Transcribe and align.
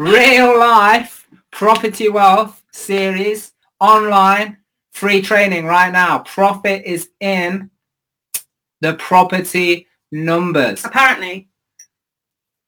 real 0.00 0.58
life 0.58 1.28
property 1.50 2.08
wealth 2.08 2.62
series 2.72 3.52
online 3.80 4.56
free 4.92 5.20
training 5.20 5.66
right 5.66 5.92
now. 5.92 6.20
Profit 6.20 6.82
is 6.86 7.10
in 7.20 7.70
the 8.80 8.94
property 8.94 9.86
numbers. 10.10 10.86
Apparently. 10.86 11.48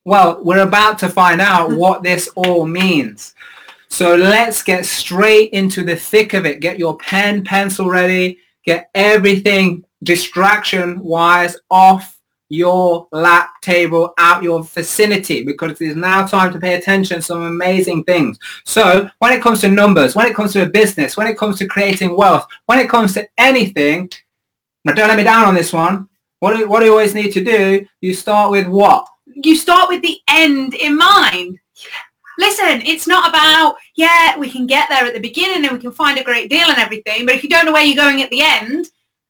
Well, 0.04 0.44
we're 0.44 0.66
about 0.66 0.98
to 0.98 1.08
find 1.08 1.40
out 1.40 1.70
hmm. 1.70 1.76
what 1.76 2.02
this 2.02 2.28
all 2.36 2.66
means. 2.66 3.34
So 3.88 4.14
let's 4.14 4.62
get 4.62 4.84
straight 4.84 5.52
into 5.52 5.84
the 5.84 5.96
thick 5.96 6.34
of 6.34 6.44
it. 6.44 6.60
Get 6.60 6.78
your 6.78 6.98
pen, 6.98 7.44
pencil 7.44 7.88
ready. 7.88 8.40
Get 8.66 8.90
everything 8.94 9.84
distraction 10.02 11.00
wise 11.00 11.56
off 11.70 12.18
your 12.52 13.08
lap 13.12 13.50
table 13.62 14.12
out 14.18 14.42
your 14.42 14.62
vicinity 14.62 15.42
because 15.42 15.72
it 15.72 15.80
is 15.80 15.96
now 15.96 16.26
time 16.26 16.52
to 16.52 16.60
pay 16.60 16.74
attention 16.74 17.16
to 17.16 17.22
some 17.22 17.42
amazing 17.44 18.04
things. 18.04 18.38
So 18.66 19.08
when 19.20 19.32
it 19.32 19.40
comes 19.40 19.62
to 19.62 19.68
numbers, 19.68 20.14
when 20.14 20.26
it 20.26 20.34
comes 20.34 20.52
to 20.52 20.62
a 20.62 20.68
business, 20.68 21.16
when 21.16 21.26
it 21.26 21.38
comes 21.38 21.56
to 21.58 21.66
creating 21.66 22.14
wealth, 22.14 22.46
when 22.66 22.78
it 22.78 22.90
comes 22.90 23.14
to 23.14 23.26
anything, 23.38 24.10
now 24.84 24.92
don't 24.92 25.08
let 25.08 25.16
me 25.16 25.24
down 25.24 25.46
on 25.46 25.54
this 25.54 25.72
one. 25.72 26.10
What 26.40 26.54
do, 26.56 26.68
what 26.68 26.80
do 26.80 26.86
you 26.86 26.92
always 26.92 27.14
need 27.14 27.32
to 27.32 27.42
do? 27.42 27.86
You 28.02 28.12
start 28.12 28.50
with 28.50 28.66
what? 28.66 29.06
You 29.26 29.56
start 29.56 29.88
with 29.88 30.02
the 30.02 30.18
end 30.28 30.74
in 30.74 30.98
mind. 30.98 31.58
Listen, 32.38 32.82
it's 32.82 33.06
not 33.06 33.30
about, 33.30 33.76
yeah, 33.94 34.38
we 34.38 34.50
can 34.50 34.66
get 34.66 34.90
there 34.90 35.06
at 35.06 35.14
the 35.14 35.20
beginning 35.20 35.64
and 35.64 35.72
we 35.72 35.80
can 35.80 35.92
find 35.92 36.18
a 36.18 36.24
great 36.24 36.50
deal 36.50 36.68
and 36.68 36.78
everything, 36.78 37.24
but 37.24 37.34
if 37.34 37.42
you 37.42 37.48
don't 37.48 37.64
know 37.64 37.72
where 37.72 37.84
you're 37.84 37.96
going 37.96 38.20
at 38.20 38.30
the 38.30 38.42
end, 38.42 38.88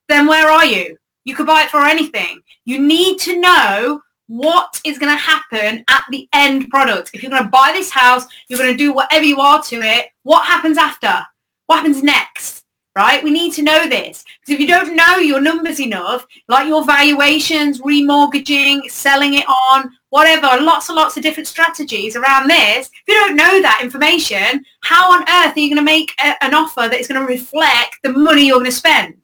then 0.09 0.27
where 0.27 0.51
are 0.51 0.65
you? 0.65 0.97
You 1.25 1.35
could 1.35 1.47
buy 1.47 1.63
it 1.63 1.71
for 1.71 1.85
anything. 1.85 2.41
You 2.65 2.81
need 2.81 3.19
to 3.21 3.41
know 3.41 4.03
what 4.27 4.81
is 4.85 4.99
going 4.99 5.15
to 5.15 5.21
happen 5.21 5.85
at 5.89 6.05
the 6.11 6.29
end 6.33 6.69
product. 6.71 7.11
If 7.13 7.23
you're 7.23 7.31
going 7.31 7.45
to 7.45 7.49
buy 7.51 7.71
this 7.73 7.91
house, 7.91 8.27
you're 8.49 8.59
going 8.59 8.73
to 8.73 8.77
do 8.77 8.93
whatever 8.93 9.25
you 9.25 9.41
are 9.41 9.63
to 9.65 9.77
it. 9.83 10.07
What 10.23 10.47
happens 10.47 10.79
after? 10.79 11.27
What 11.67 11.77
happens 11.77 12.03
next? 12.03 12.65
Right? 12.97 13.25
We 13.25 13.31
need 13.31 13.53
to 13.55 13.63
know 13.63 13.89
this. 13.89 14.25
Because 14.41 14.55
if 14.55 14.61
you 14.61 14.67
don't 14.67 14.97
know 14.97 15.17
your 15.17 15.41
numbers 15.41 15.81
enough, 15.81 16.27
like 16.49 16.69
your 16.69 16.85
valuations, 16.85 17.81
remortgaging, 17.81 18.91
selling 18.91 19.35
it 19.35 19.47
on, 19.49 19.91
whatever, 20.11 20.63
lots 20.63 20.89
and 20.89 20.97
lots 20.97 21.17
of 21.17 21.23
different 21.23 21.47
strategies 21.47 22.17
around 22.17 22.49
this. 22.49 22.89
If 22.89 23.03
you 23.09 23.15
don't 23.15 23.37
know 23.37 23.63
that 23.63 23.81
information, 23.83 24.65
how 24.83 25.13
on 25.13 25.23
earth 25.23 25.57
are 25.57 25.61
you 25.61 25.75
going 25.75 25.77
to 25.77 25.83
make 25.83 26.13
a, 26.19 26.43
an 26.45 26.53
offer 26.53 26.89
that 26.89 27.01
is 27.01 27.09
going 27.09 27.21
to 27.21 27.27
reflect 27.27 27.97
the 28.03 28.13
money 28.13 28.47
you're 28.47 28.57
going 28.57 28.67
to 28.67 28.73
spend? 28.73 29.22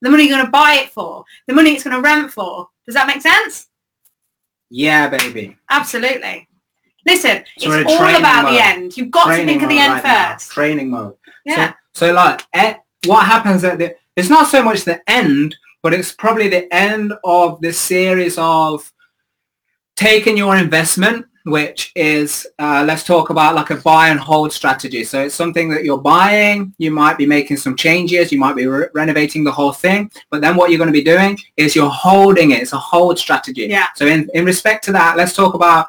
The 0.00 0.10
money 0.10 0.26
you're 0.26 0.36
going 0.36 0.46
to 0.46 0.50
buy 0.50 0.80
it 0.82 0.90
for, 0.90 1.24
the 1.46 1.54
money 1.54 1.72
it's 1.72 1.84
going 1.84 1.96
to 1.96 2.02
rent 2.02 2.32
for. 2.32 2.68
Does 2.86 2.94
that 2.94 3.06
make 3.06 3.22
sense? 3.22 3.68
Yeah, 4.70 5.08
baby. 5.08 5.56
Absolutely. 5.68 6.48
Listen, 7.06 7.44
so 7.58 7.72
it's 7.72 7.90
all 7.90 8.16
about 8.16 8.44
mode. 8.44 8.54
the 8.54 8.64
end. 8.64 8.96
You've 8.96 9.10
got 9.10 9.26
training 9.26 9.46
to 9.46 9.52
think 9.52 9.62
of 9.62 9.68
the 9.68 9.78
end 9.78 9.92
right 9.94 10.02
first. 10.02 10.50
Now. 10.50 10.54
Training 10.54 10.90
mode. 10.90 11.14
Yeah. 11.44 11.72
So, 11.94 12.06
so 12.06 12.12
like, 12.12 12.42
eh, 12.52 12.74
what 13.06 13.26
happens 13.26 13.64
at 13.64 13.78
the, 13.78 13.96
it's 14.16 14.28
not 14.28 14.48
so 14.48 14.62
much 14.62 14.84
the 14.84 15.00
end, 15.10 15.56
but 15.82 15.94
it's 15.94 16.12
probably 16.12 16.48
the 16.48 16.72
end 16.74 17.14
of 17.24 17.60
the 17.60 17.72
series 17.72 18.36
of 18.38 18.92
taking 19.96 20.36
your 20.36 20.56
investment 20.56 21.26
which 21.50 21.92
is 21.94 22.46
uh, 22.58 22.84
let's 22.86 23.04
talk 23.04 23.30
about 23.30 23.54
like 23.54 23.70
a 23.70 23.76
buy 23.76 24.08
and 24.08 24.20
hold 24.20 24.52
strategy. 24.52 25.04
So 25.04 25.22
it's 25.22 25.34
something 25.34 25.68
that 25.70 25.84
you're 25.84 25.98
buying. 25.98 26.74
You 26.78 26.90
might 26.90 27.18
be 27.18 27.26
making 27.26 27.56
some 27.58 27.76
changes. 27.76 28.32
You 28.32 28.38
might 28.38 28.56
be 28.56 28.66
re- 28.66 28.88
renovating 28.94 29.44
the 29.44 29.52
whole 29.52 29.72
thing. 29.72 30.10
But 30.30 30.40
then 30.40 30.56
what 30.56 30.70
you're 30.70 30.78
going 30.78 30.88
to 30.88 30.92
be 30.92 31.04
doing 31.04 31.38
is 31.56 31.76
you're 31.76 31.90
holding 31.90 32.52
it. 32.52 32.62
It's 32.62 32.72
a 32.72 32.78
hold 32.78 33.18
strategy. 33.18 33.66
Yeah. 33.66 33.86
So 33.96 34.06
in, 34.06 34.28
in 34.34 34.44
respect 34.44 34.84
to 34.84 34.92
that, 34.92 35.16
let's 35.16 35.34
talk 35.34 35.54
about 35.54 35.86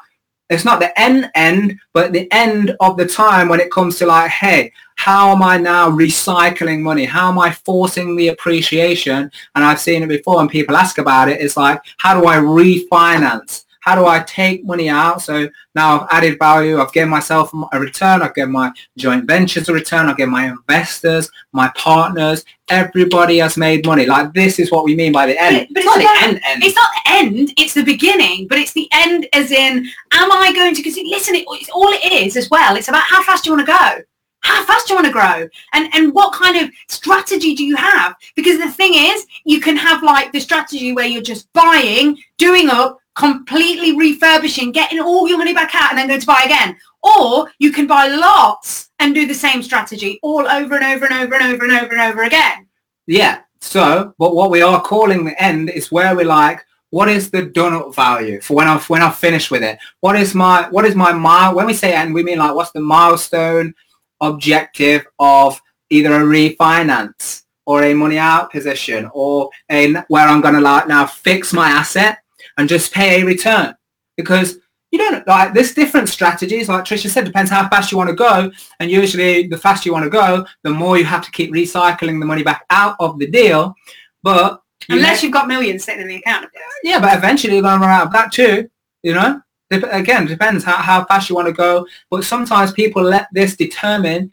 it's 0.50 0.64
not 0.64 0.80
the 0.80 0.98
end 1.00 1.30
end, 1.34 1.78
but 1.94 2.12
the 2.12 2.30
end 2.30 2.76
of 2.80 2.96
the 2.96 3.06
time 3.06 3.48
when 3.48 3.60
it 3.60 3.70
comes 3.70 3.98
to 3.98 4.06
like, 4.06 4.30
hey, 4.30 4.72
how 4.96 5.32
am 5.32 5.42
I 5.42 5.56
now 5.56 5.90
recycling 5.90 6.80
money? 6.80 7.04
How 7.04 7.30
am 7.30 7.38
I 7.38 7.50
forcing 7.52 8.16
the 8.16 8.28
appreciation? 8.28 9.30
And 9.54 9.64
I've 9.64 9.80
seen 9.80 10.02
it 10.02 10.08
before 10.08 10.40
and 10.40 10.50
people 10.50 10.76
ask 10.76 10.98
about 10.98 11.28
it. 11.28 11.40
It's 11.40 11.56
like, 11.56 11.80
how 11.98 12.20
do 12.20 12.26
I 12.26 12.36
refinance? 12.36 13.64
How 13.82 13.96
do 13.96 14.06
I 14.06 14.20
take 14.20 14.64
money 14.64 14.88
out? 14.88 15.22
So 15.22 15.48
now 15.74 16.00
I've 16.00 16.06
added 16.10 16.38
value. 16.38 16.80
I've 16.80 16.92
given 16.92 17.10
myself 17.10 17.52
a 17.72 17.80
return. 17.80 18.22
I've 18.22 18.34
given 18.34 18.52
my 18.52 18.72
joint 18.96 19.24
ventures 19.26 19.68
a 19.68 19.72
return. 19.72 20.06
I've 20.06 20.16
given 20.16 20.32
my 20.32 20.48
investors, 20.48 21.28
my 21.52 21.68
partners. 21.74 22.44
Everybody 22.70 23.38
has 23.38 23.56
made 23.56 23.84
money. 23.84 24.06
Like 24.06 24.32
this 24.34 24.60
is 24.60 24.70
what 24.70 24.84
we 24.84 24.94
mean 24.94 25.10
by 25.10 25.26
the 25.26 25.36
end. 25.36 25.66
But, 25.72 25.84
but 25.84 25.96
it's, 25.96 26.04
it's, 26.04 26.04
not 26.06 26.20
the 26.20 26.24
end, 26.24 26.40
end. 26.46 26.62
It's 26.62 26.76
not 26.76 26.90
the 26.92 27.10
end. 27.10 27.54
It's 27.58 27.74
the 27.74 27.84
beginning. 27.84 28.46
But 28.46 28.58
it's 28.58 28.72
the 28.72 28.88
end 28.92 29.26
as 29.32 29.50
in, 29.50 29.78
am 30.12 30.32
I 30.32 30.52
going 30.54 30.76
to? 30.76 30.80
Because 30.80 30.96
listen, 30.96 31.34
it, 31.34 31.44
it's 31.48 31.70
all 31.70 31.88
it 31.88 32.12
is 32.12 32.36
as 32.36 32.48
well. 32.50 32.76
It's 32.76 32.88
about 32.88 33.02
how 33.02 33.20
fast 33.24 33.46
you 33.46 33.52
want 33.52 33.66
to 33.66 33.72
go 33.72 34.02
how 34.44 34.64
fast 34.64 34.88
do 34.88 34.92
you 34.92 34.96
want 34.96 35.06
to 35.06 35.12
grow 35.12 35.48
and 35.72 35.88
and 35.94 36.12
what 36.12 36.32
kind 36.32 36.56
of 36.56 36.68
strategy 36.88 37.54
do 37.54 37.64
you 37.64 37.76
have 37.76 38.16
because 38.34 38.58
the 38.58 38.70
thing 38.70 38.92
is 38.94 39.24
you 39.44 39.60
can 39.60 39.76
have 39.76 40.02
like 40.02 40.32
the 40.32 40.40
strategy 40.40 40.92
where 40.92 41.06
you're 41.06 41.22
just 41.22 41.52
buying 41.52 42.18
doing 42.38 42.68
up 42.68 42.98
completely 43.14 43.96
refurbishing, 43.96 44.72
getting 44.72 45.00
all 45.00 45.28
your 45.28 45.38
money 45.38 45.54
back 45.54 45.74
out 45.74 45.90
and 45.90 45.98
then 45.98 46.08
going 46.08 46.20
to 46.20 46.26
buy 46.26 46.42
again. 46.44 46.76
Or 47.02 47.50
you 47.58 47.72
can 47.72 47.86
buy 47.86 48.08
lots 48.08 48.90
and 48.98 49.14
do 49.14 49.26
the 49.26 49.34
same 49.34 49.62
strategy 49.62 50.18
all 50.22 50.46
over 50.46 50.76
and 50.76 50.84
over 50.84 51.06
and 51.06 51.14
over 51.14 51.34
and 51.34 51.54
over 51.54 51.64
and 51.64 51.72
over 51.72 51.92
and 51.92 52.00
over 52.00 52.22
again. 52.22 52.66
Yeah. 53.06 53.40
So, 53.60 54.14
but 54.18 54.34
what 54.34 54.50
we 54.50 54.62
are 54.62 54.80
calling 54.80 55.24
the 55.24 55.42
end 55.42 55.70
is 55.70 55.92
where 55.92 56.16
we're 56.16 56.24
like, 56.24 56.64
what 56.90 57.08
is 57.08 57.30
the 57.30 57.46
done 57.46 57.72
up 57.72 57.94
value 57.94 58.40
for 58.40 58.54
when 58.54 58.68
I've 58.68 58.88
when 58.90 59.02
I've 59.02 59.16
finished 59.16 59.50
with 59.50 59.62
it? 59.62 59.78
What 60.00 60.14
is 60.14 60.34
my 60.34 60.68
what 60.68 60.84
is 60.84 60.94
my 60.94 61.12
mile? 61.12 61.54
When 61.54 61.66
we 61.66 61.74
say 61.74 61.94
end, 61.94 62.12
we 62.12 62.22
mean 62.22 62.38
like 62.38 62.54
what's 62.54 62.72
the 62.72 62.80
milestone 62.80 63.74
objective 64.20 65.06
of 65.18 65.60
either 65.88 66.12
a 66.12 66.20
refinance 66.20 67.44
or 67.64 67.82
a 67.82 67.94
money 67.94 68.18
out 68.18 68.52
position 68.52 69.10
or 69.14 69.50
a 69.70 69.94
where 70.08 70.26
I'm 70.26 70.42
to 70.42 70.60
like 70.60 70.86
now 70.86 71.06
fix 71.06 71.52
my 71.52 71.68
asset 71.68 72.21
and 72.58 72.68
just 72.68 72.92
pay 72.92 73.20
a 73.20 73.24
return. 73.24 73.74
Because 74.16 74.58
you 74.92 74.98
don't 74.98 75.26
like 75.26 75.54
there's 75.54 75.74
different 75.74 76.08
strategies. 76.08 76.68
Like 76.68 76.84
trisha 76.84 77.08
said 77.08 77.24
depends 77.24 77.50
how 77.50 77.68
fast 77.68 77.90
you 77.90 77.98
want 77.98 78.10
to 78.10 78.16
go. 78.16 78.52
And 78.78 78.90
usually 78.90 79.48
the 79.48 79.56
faster 79.56 79.88
you 79.88 79.92
want 79.92 80.04
to 80.04 80.10
go 80.10 80.46
the 80.62 80.70
more 80.70 80.98
you 80.98 81.04
have 81.04 81.24
to 81.24 81.30
keep 81.30 81.50
recycling 81.50 82.20
the 82.20 82.26
money 82.26 82.42
back 82.42 82.66
out 82.70 82.96
of 83.00 83.18
the 83.18 83.26
deal. 83.26 83.74
But 84.22 84.60
you 84.88 84.96
unless 84.96 85.22
you've 85.22 85.32
got 85.32 85.48
millions 85.48 85.84
sitting 85.84 86.02
in 86.02 86.08
the 86.08 86.16
account. 86.16 86.46
Yeah 86.84 87.00
but 87.00 87.16
eventually 87.16 87.54
you're 87.54 87.62
going 87.62 87.80
to 87.80 87.86
run 87.86 88.00
out 88.00 88.06
of 88.08 88.12
that 88.12 88.32
too 88.32 88.68
you 89.02 89.14
know? 89.14 89.40
Again 89.70 90.26
depends 90.26 90.62
how, 90.62 90.76
how 90.76 91.04
fast 91.06 91.30
you 91.30 91.34
want 91.34 91.48
to 91.48 91.54
go. 91.54 91.86
But 92.10 92.24
sometimes 92.24 92.72
people 92.72 93.02
let 93.02 93.28
this 93.32 93.56
determine 93.56 94.30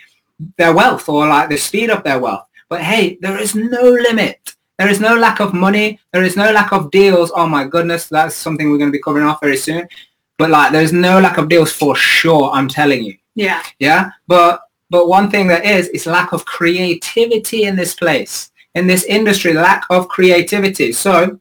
their 0.58 0.74
wealth 0.74 1.08
or 1.08 1.28
like 1.28 1.50
the 1.50 1.58
speed 1.58 1.90
of 1.90 2.03
their 2.03 2.19
wealth. 2.19 2.46
But 2.68 2.81
hey 2.81 3.18
there 3.22 3.40
is 3.40 3.56
no 3.56 3.81
limit 3.81 4.56
there 4.79 4.88
is 4.88 5.01
no 5.01 5.17
lack 5.17 5.41
of 5.41 5.53
money. 5.53 6.00
There 6.13 6.23
is 6.23 6.38
no 6.38 6.53
lack 6.53 6.72
of 6.72 6.90
deals. 6.90 7.34
Oh 7.35 7.45
my 7.45 7.66
goodness, 7.66 8.07
that's 8.07 8.34
something 8.34 8.72
we're 8.72 8.78
going 8.78 8.90
to 8.90 8.97
be 8.97 9.03
covering 9.03 9.25
off 9.25 9.41
very 9.41 9.57
soon. 9.57 9.88
But 10.38 10.51
like, 10.51 10.72
there's 10.72 10.94
no 10.94 11.19
lack 11.19 11.38
of 11.38 11.50
deals 11.50 11.73
for 11.73 11.97
sure. 11.97 12.50
I'm 12.51 12.69
telling 12.69 13.03
you. 13.03 13.17
Yeah. 13.35 13.62
Yeah. 13.79 14.12
But 14.28 14.62
but 14.90 15.09
one 15.09 15.29
thing 15.29 15.47
that 15.47 15.66
is 15.66 15.90
is 15.90 16.06
lack 16.06 16.31
of 16.31 16.45
creativity 16.45 17.66
in 17.66 17.75
this 17.75 17.94
place, 17.94 18.51
in 18.73 18.88
this 18.88 19.03
industry, 19.03 19.51
lack 19.51 19.84
of 19.90 20.07
creativity. 20.07 20.94
So 20.94 21.38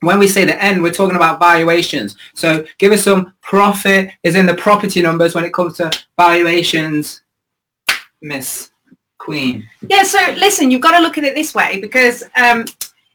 when 0.00 0.18
we 0.18 0.28
say 0.28 0.44
the 0.44 0.62
end, 0.62 0.82
we're 0.82 0.92
talking 0.92 1.16
about 1.16 1.40
valuations. 1.40 2.16
So 2.34 2.66
give 2.76 2.92
us 2.92 3.02
some 3.02 3.32
profit 3.40 4.10
is 4.22 4.36
in 4.36 4.44
the 4.44 4.54
property 4.54 5.00
numbers 5.00 5.34
when 5.34 5.46
it 5.46 5.54
comes 5.54 5.78
to 5.78 5.90
valuations, 6.18 7.22
Miss 8.20 8.70
queen. 9.18 9.68
Yeah, 9.88 10.02
so 10.02 10.18
listen, 10.36 10.70
you've 10.70 10.80
got 10.80 10.96
to 10.96 11.02
look 11.02 11.18
at 11.18 11.24
it 11.24 11.34
this 11.34 11.54
way 11.54 11.80
because 11.80 12.22
um, 12.36 12.64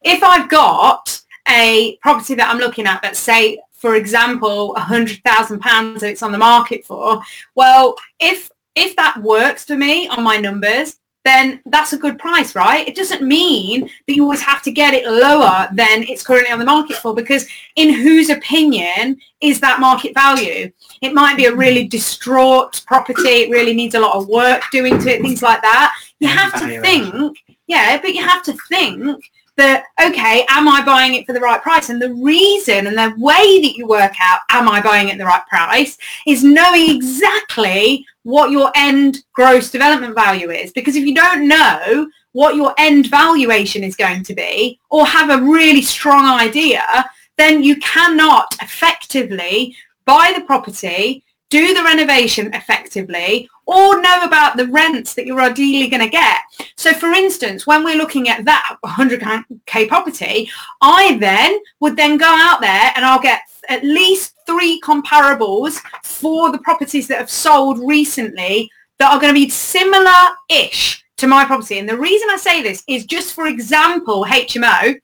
if 0.01 0.21
I've 0.23 0.49
got 0.49 1.21
a 1.47 1.97
property 2.01 2.35
that 2.35 2.49
I'm 2.49 2.59
looking 2.59 2.85
at 2.85 3.01
that 3.01 3.15
say, 3.15 3.59
for 3.71 3.95
example, 3.95 4.75
a 4.75 4.79
hundred 4.79 5.21
thousand 5.23 5.59
pounds 5.59 6.01
that 6.01 6.09
it's 6.09 6.23
on 6.23 6.31
the 6.31 6.37
market 6.37 6.85
for, 6.85 7.21
well, 7.55 7.95
if 8.19 8.49
if 8.75 8.95
that 8.95 9.21
works 9.21 9.65
for 9.65 9.75
me 9.75 10.07
on 10.07 10.23
my 10.23 10.37
numbers, 10.37 10.97
then 11.25 11.61
that's 11.67 11.93
a 11.93 11.97
good 11.97 12.19
price, 12.19 12.55
right? 12.55 12.87
It 12.87 12.95
doesn't 12.95 13.21
mean 13.21 13.89
that 14.07 14.15
you 14.15 14.23
always 14.23 14.41
have 14.41 14.61
to 14.63 14.71
get 14.71 14.93
it 14.93 15.05
lower 15.05 15.69
than 15.73 16.03
it's 16.03 16.23
currently 16.23 16.51
on 16.51 16.59
the 16.59 16.65
market 16.65 16.97
for 16.97 17.13
because 17.13 17.47
in 17.75 17.93
whose 17.93 18.29
opinion 18.29 19.17
is 19.41 19.59
that 19.61 19.79
market 19.79 20.13
value? 20.13 20.71
It 21.01 21.13
might 21.13 21.37
be 21.37 21.45
a 21.45 21.55
really 21.55 21.87
distraught 21.87 22.83
property. 22.87 23.29
It 23.29 23.51
really 23.51 23.73
needs 23.73 23.95
a 23.95 23.99
lot 23.99 24.15
of 24.15 24.27
work 24.27 24.63
doing 24.71 24.99
to 24.99 25.09
it, 25.09 25.21
things 25.21 25.41
like 25.41 25.61
that. 25.61 25.93
You 26.19 26.27
have 26.27 26.53
to 26.59 26.81
think, 26.81 27.37
yeah, 27.67 27.99
but 28.01 28.13
you 28.13 28.23
have 28.23 28.43
to 28.43 28.53
think 28.69 29.23
that, 29.55 29.85
okay, 30.03 30.45
am 30.49 30.67
I 30.67 30.83
buying 30.83 31.15
it 31.15 31.25
for 31.25 31.33
the 31.33 31.39
right 31.39 31.61
price? 31.61 31.89
And 31.89 32.01
the 32.01 32.13
reason 32.13 32.87
and 32.87 32.97
the 32.97 33.13
way 33.17 33.61
that 33.61 33.75
you 33.75 33.87
work 33.87 34.13
out, 34.21 34.39
am 34.49 34.67
I 34.67 34.81
buying 34.81 35.09
it 35.09 35.17
the 35.17 35.25
right 35.25 35.45
price, 35.47 35.97
is 36.25 36.43
knowing 36.43 36.89
exactly 36.89 38.05
what 38.23 38.51
your 38.51 38.71
end 38.75 39.23
gross 39.33 39.69
development 39.69 40.15
value 40.15 40.49
is. 40.49 40.71
Because 40.71 40.95
if 40.95 41.05
you 41.05 41.13
don't 41.13 41.47
know 41.47 42.07
what 42.31 42.55
your 42.55 42.73
end 42.77 43.07
valuation 43.07 43.83
is 43.83 43.95
going 43.95 44.23
to 44.23 44.33
be 44.33 44.79
or 44.89 45.05
have 45.05 45.29
a 45.29 45.43
really 45.43 45.81
strong 45.81 46.25
idea, 46.25 46.83
then 47.37 47.63
you 47.63 47.75
cannot 47.77 48.55
effectively 48.61 49.75
buy 50.05 50.33
the 50.35 50.43
property, 50.43 51.23
do 51.53 51.71
the 51.75 51.83
renovation 51.83 52.51
effectively, 52.55 53.47
or 53.67 54.01
know 54.01 54.23
about 54.23 54.57
the 54.57 54.65
rents 54.69 55.13
that 55.13 55.27
you're 55.27 55.39
ideally 55.39 55.87
going 55.87 56.01
to 56.01 56.09
get. 56.09 56.39
So 56.77 56.93
for 56.93 57.11
instance, 57.13 57.67
when 57.67 57.83
we're 57.83 57.95
looking 57.95 58.27
at 58.27 58.43
that 58.45 58.77
100k 58.83 59.87
property, 59.87 60.49
I 60.81 61.15
then 61.19 61.59
would 61.79 61.95
then 61.95 62.17
go 62.17 62.25
out 62.25 62.59
there 62.59 62.91
and 62.95 63.05
I'll 63.05 63.21
get 63.21 63.41
at 63.69 63.83
least 63.83 64.33
three 64.47 64.81
comparables 64.81 65.79
for 66.03 66.51
the 66.51 66.57
properties 66.57 67.07
that 67.09 67.19
have 67.19 67.29
sold 67.29 67.77
recently 67.87 68.71
that 68.97 69.13
are 69.13 69.19
going 69.19 69.35
to 69.35 69.39
be 69.39 69.47
similar-ish 69.47 71.05
to 71.17 71.27
my 71.27 71.45
property. 71.45 71.77
And 71.77 71.87
the 71.87 71.99
reason 71.99 72.29
I 72.31 72.37
say 72.37 72.63
this 72.63 72.83
is 72.87 73.05
just 73.05 73.35
for 73.35 73.45
example, 73.45 74.25
HMO. 74.25 74.95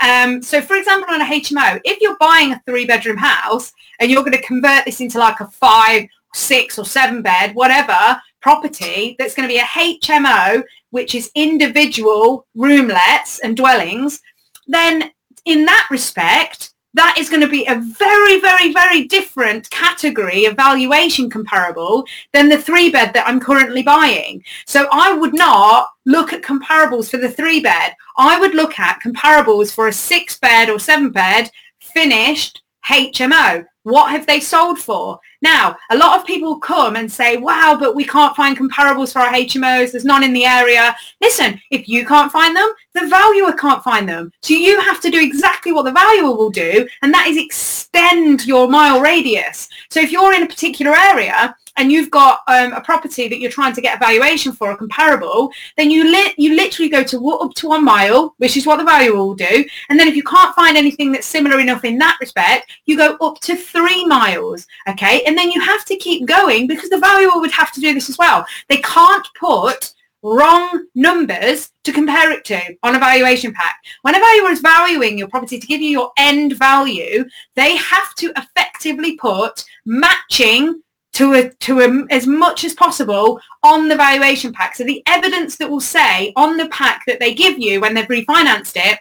Um, 0.00 0.42
so 0.42 0.60
for 0.60 0.76
example, 0.76 1.12
on 1.12 1.20
a 1.20 1.24
HMO, 1.24 1.80
if 1.84 2.00
you're 2.00 2.16
buying 2.18 2.52
a 2.52 2.62
three 2.66 2.86
bedroom 2.86 3.16
house 3.16 3.72
and 3.98 4.10
you're 4.10 4.22
going 4.22 4.36
to 4.36 4.42
convert 4.42 4.84
this 4.84 5.00
into 5.00 5.18
like 5.18 5.40
a 5.40 5.46
five, 5.48 6.08
six 6.34 6.78
or 6.78 6.84
seven 6.84 7.22
bed, 7.22 7.54
whatever 7.54 8.20
property 8.40 9.16
that's 9.18 9.34
going 9.34 9.48
to 9.48 9.52
be 9.52 9.58
a 9.58 9.62
HMO, 9.62 10.62
which 10.90 11.14
is 11.14 11.30
individual 11.34 12.46
roomlets 12.56 13.40
and 13.42 13.56
dwellings, 13.56 14.20
then 14.66 15.10
in 15.44 15.64
that 15.64 15.88
respect, 15.90 16.72
that 16.94 17.16
is 17.18 17.28
going 17.28 17.42
to 17.42 17.48
be 17.48 17.66
a 17.66 17.76
very, 17.76 18.40
very, 18.40 18.72
very 18.72 19.04
different 19.04 19.68
category 19.70 20.46
of 20.46 20.56
valuation 20.56 21.28
comparable 21.28 22.06
than 22.32 22.48
the 22.48 22.60
three 22.60 22.90
bed 22.90 23.12
that 23.14 23.26
I'm 23.26 23.40
currently 23.40 23.82
buying. 23.82 24.42
So 24.66 24.88
I 24.90 25.12
would 25.12 25.34
not 25.34 25.88
look 26.06 26.32
at 26.32 26.42
comparables 26.42 27.10
for 27.10 27.18
the 27.18 27.30
three 27.30 27.60
bed. 27.60 27.94
I 28.16 28.40
would 28.40 28.54
look 28.54 28.78
at 28.78 29.00
comparables 29.02 29.72
for 29.72 29.88
a 29.88 29.92
six 29.92 30.38
bed 30.38 30.70
or 30.70 30.78
seven 30.78 31.10
bed 31.10 31.50
finished 31.80 32.62
HMO. 32.86 33.64
What 33.88 34.10
have 34.10 34.26
they 34.26 34.38
sold 34.38 34.78
for? 34.78 35.18
Now, 35.40 35.74
a 35.88 35.96
lot 35.96 36.20
of 36.20 36.26
people 36.26 36.58
come 36.58 36.94
and 36.96 37.10
say, 37.10 37.38
wow, 37.38 37.74
but 37.80 37.94
we 37.94 38.04
can't 38.04 38.36
find 38.36 38.54
comparables 38.54 39.14
for 39.14 39.20
our 39.20 39.32
HMOs. 39.32 39.92
There's 39.92 40.04
none 40.04 40.22
in 40.22 40.34
the 40.34 40.44
area. 40.44 40.94
Listen, 41.22 41.58
if 41.70 41.88
you 41.88 42.04
can't 42.04 42.30
find 42.30 42.54
them, 42.54 42.68
the 42.92 43.06
valuer 43.06 43.54
can't 43.54 43.82
find 43.82 44.06
them. 44.06 44.30
So 44.42 44.52
you 44.52 44.78
have 44.78 45.00
to 45.00 45.10
do 45.10 45.18
exactly 45.18 45.72
what 45.72 45.86
the 45.86 45.92
valuer 45.92 46.36
will 46.36 46.50
do, 46.50 46.86
and 47.00 47.14
that 47.14 47.28
is 47.28 47.38
extend 47.38 48.46
your 48.46 48.68
mile 48.68 49.00
radius. 49.00 49.70
So 49.88 50.00
if 50.00 50.12
you're 50.12 50.34
in 50.34 50.42
a 50.42 50.46
particular 50.46 50.94
area 50.94 51.56
and 51.78 51.92
you've 51.92 52.10
got 52.10 52.40
um, 52.48 52.72
a 52.72 52.80
property 52.80 53.28
that 53.28 53.38
you're 53.38 53.50
trying 53.50 53.72
to 53.72 53.80
get 53.80 53.96
a 53.96 53.98
valuation 53.98 54.52
for, 54.52 54.72
a 54.72 54.76
comparable, 54.76 55.50
then 55.76 55.90
you 55.90 56.04
li- 56.04 56.34
you 56.36 56.54
literally 56.54 56.88
go 56.88 57.02
to 57.04 57.30
up 57.30 57.54
to 57.54 57.68
one 57.68 57.84
mile, 57.84 58.34
which 58.38 58.56
is 58.56 58.66
what 58.66 58.76
the 58.76 58.84
valuer 58.84 59.16
will 59.16 59.34
do. 59.34 59.64
And 59.88 59.98
then 59.98 60.08
if 60.08 60.16
you 60.16 60.24
can't 60.24 60.54
find 60.54 60.76
anything 60.76 61.12
that's 61.12 61.26
similar 61.26 61.60
enough 61.60 61.84
in 61.84 61.96
that 61.98 62.18
respect, 62.20 62.70
you 62.84 62.96
go 62.96 63.16
up 63.20 63.40
to 63.42 63.56
three 63.56 64.04
miles. 64.04 64.66
Okay. 64.88 65.22
And 65.24 65.38
then 65.38 65.50
you 65.50 65.60
have 65.60 65.84
to 65.86 65.96
keep 65.96 66.26
going 66.26 66.66
because 66.66 66.90
the 66.90 66.98
valuer 66.98 67.38
would 67.38 67.52
have 67.52 67.72
to 67.72 67.80
do 67.80 67.94
this 67.94 68.10
as 68.10 68.18
well. 68.18 68.44
They 68.68 68.78
can't 68.78 69.26
put 69.38 69.94
wrong 70.22 70.86
numbers 70.96 71.70
to 71.84 71.92
compare 71.92 72.32
it 72.32 72.44
to 72.46 72.60
on 72.82 72.96
a 72.96 72.98
valuation 72.98 73.52
pack. 73.52 73.76
When 74.02 74.16
a 74.16 74.18
valuer 74.18 74.50
is 74.50 74.60
valuing 74.60 75.16
your 75.16 75.28
property 75.28 75.60
to 75.60 75.66
give 75.66 75.80
you 75.80 75.90
your 75.90 76.10
end 76.16 76.58
value, 76.58 77.24
they 77.54 77.76
have 77.76 78.14
to 78.16 78.32
effectively 78.36 79.16
put 79.16 79.64
matching 79.86 80.82
to 81.18 81.34
a, 81.34 81.50
to 81.50 81.80
a, 81.80 82.14
as 82.14 82.28
much 82.28 82.62
as 82.62 82.74
possible 82.74 83.40
on 83.64 83.88
the 83.88 83.96
valuation 83.96 84.52
pack. 84.52 84.76
So 84.76 84.84
the 84.84 85.02
evidence 85.08 85.56
that 85.56 85.68
will 85.68 85.80
say 85.80 86.32
on 86.36 86.56
the 86.56 86.68
pack 86.68 87.02
that 87.06 87.18
they 87.18 87.34
give 87.34 87.58
you 87.58 87.80
when 87.80 87.92
they've 87.92 88.06
refinanced 88.06 88.74
it 88.76 89.00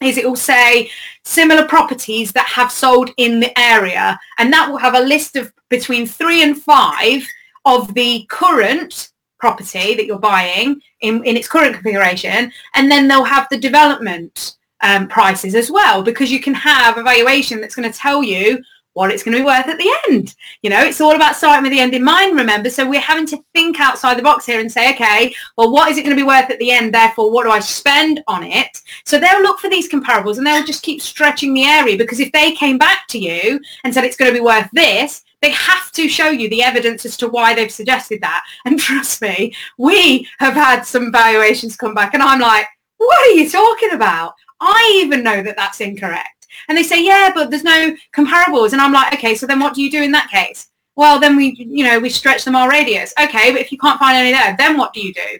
is 0.00 0.16
it 0.16 0.24
will 0.24 0.36
say 0.36 0.88
similar 1.24 1.66
properties 1.66 2.30
that 2.32 2.46
have 2.46 2.70
sold 2.70 3.10
in 3.16 3.40
the 3.40 3.58
area 3.58 4.18
and 4.38 4.52
that 4.52 4.70
will 4.70 4.78
have 4.78 4.94
a 4.94 5.00
list 5.00 5.34
of 5.34 5.52
between 5.70 6.06
three 6.06 6.44
and 6.44 6.62
five 6.62 7.26
of 7.64 7.92
the 7.94 8.24
current 8.30 9.10
property 9.40 9.96
that 9.96 10.06
you're 10.06 10.20
buying 10.20 10.80
in, 11.00 11.24
in 11.24 11.36
its 11.36 11.48
current 11.48 11.74
configuration 11.74 12.52
and 12.76 12.88
then 12.88 13.08
they'll 13.08 13.24
have 13.24 13.48
the 13.50 13.58
development 13.58 14.56
um, 14.82 15.08
prices 15.08 15.56
as 15.56 15.68
well 15.68 16.00
because 16.00 16.30
you 16.30 16.40
can 16.40 16.54
have 16.54 16.96
a 16.96 17.02
valuation 17.02 17.60
that's 17.60 17.74
going 17.74 17.90
to 17.90 17.98
tell 17.98 18.22
you 18.22 18.62
what 18.94 19.10
it's 19.10 19.22
going 19.22 19.36
to 19.36 19.42
be 19.42 19.46
worth 19.46 19.68
at 19.68 19.78
the 19.78 19.98
end. 20.08 20.34
You 20.62 20.70
know, 20.70 20.82
it's 20.82 21.00
all 21.00 21.14
about 21.14 21.36
starting 21.36 21.62
with 21.62 21.72
the 21.72 21.80
end 21.80 21.94
in 21.94 22.02
mind, 22.02 22.36
remember? 22.36 22.70
So 22.70 22.88
we're 22.88 23.00
having 23.00 23.26
to 23.26 23.42
think 23.54 23.78
outside 23.80 24.18
the 24.18 24.22
box 24.22 24.46
here 24.46 24.60
and 24.60 24.70
say, 24.70 24.92
okay, 24.94 25.34
well, 25.56 25.70
what 25.70 25.90
is 25.90 25.96
it 25.96 26.02
going 26.02 26.16
to 26.16 26.20
be 26.20 26.26
worth 26.26 26.50
at 26.50 26.58
the 26.58 26.70
end? 26.70 26.92
Therefore, 26.92 27.30
what 27.30 27.44
do 27.44 27.50
I 27.50 27.60
spend 27.60 28.22
on 28.26 28.42
it? 28.42 28.80
So 29.04 29.18
they'll 29.18 29.42
look 29.42 29.60
for 29.60 29.70
these 29.70 29.88
comparables 29.88 30.38
and 30.38 30.46
they'll 30.46 30.64
just 30.64 30.82
keep 30.82 31.00
stretching 31.00 31.54
the 31.54 31.64
area 31.64 31.96
because 31.96 32.20
if 32.20 32.32
they 32.32 32.52
came 32.52 32.78
back 32.78 33.06
to 33.08 33.18
you 33.18 33.60
and 33.84 33.94
said 33.94 34.04
it's 34.04 34.16
going 34.16 34.32
to 34.32 34.38
be 34.38 34.44
worth 34.44 34.68
this, 34.72 35.22
they 35.40 35.50
have 35.50 35.90
to 35.92 36.08
show 36.08 36.28
you 36.28 36.50
the 36.50 36.62
evidence 36.62 37.06
as 37.06 37.16
to 37.18 37.28
why 37.28 37.54
they've 37.54 37.70
suggested 37.70 38.20
that. 38.20 38.44
And 38.64 38.78
trust 38.80 39.22
me, 39.22 39.54
we 39.78 40.28
have 40.38 40.54
had 40.54 40.82
some 40.82 41.12
valuations 41.12 41.76
come 41.76 41.94
back 41.94 42.14
and 42.14 42.22
I'm 42.22 42.40
like, 42.40 42.66
what 42.98 43.26
are 43.26 43.32
you 43.32 43.48
talking 43.48 43.92
about? 43.92 44.34
I 44.60 45.00
even 45.02 45.22
know 45.22 45.42
that 45.42 45.56
that's 45.56 45.80
incorrect. 45.80 46.39
And 46.68 46.76
they 46.76 46.82
say, 46.82 47.04
yeah, 47.04 47.30
but 47.34 47.50
there's 47.50 47.64
no 47.64 47.96
comparables. 48.14 48.72
And 48.72 48.80
I'm 48.80 48.92
like, 48.92 49.14
okay, 49.14 49.34
so 49.34 49.46
then 49.46 49.60
what 49.60 49.74
do 49.74 49.82
you 49.82 49.90
do 49.90 50.02
in 50.02 50.12
that 50.12 50.30
case? 50.30 50.68
Well, 50.96 51.18
then 51.18 51.36
we, 51.36 51.54
you 51.58 51.84
know, 51.84 51.98
we 51.98 52.10
stretch 52.10 52.44
the 52.44 52.50
mile 52.50 52.68
radius. 52.68 53.14
Okay, 53.22 53.52
but 53.52 53.60
if 53.60 53.72
you 53.72 53.78
can't 53.78 53.98
find 53.98 54.16
any 54.16 54.32
there, 54.32 54.54
then 54.58 54.76
what 54.76 54.92
do 54.92 55.00
you 55.00 55.14
do? 55.14 55.38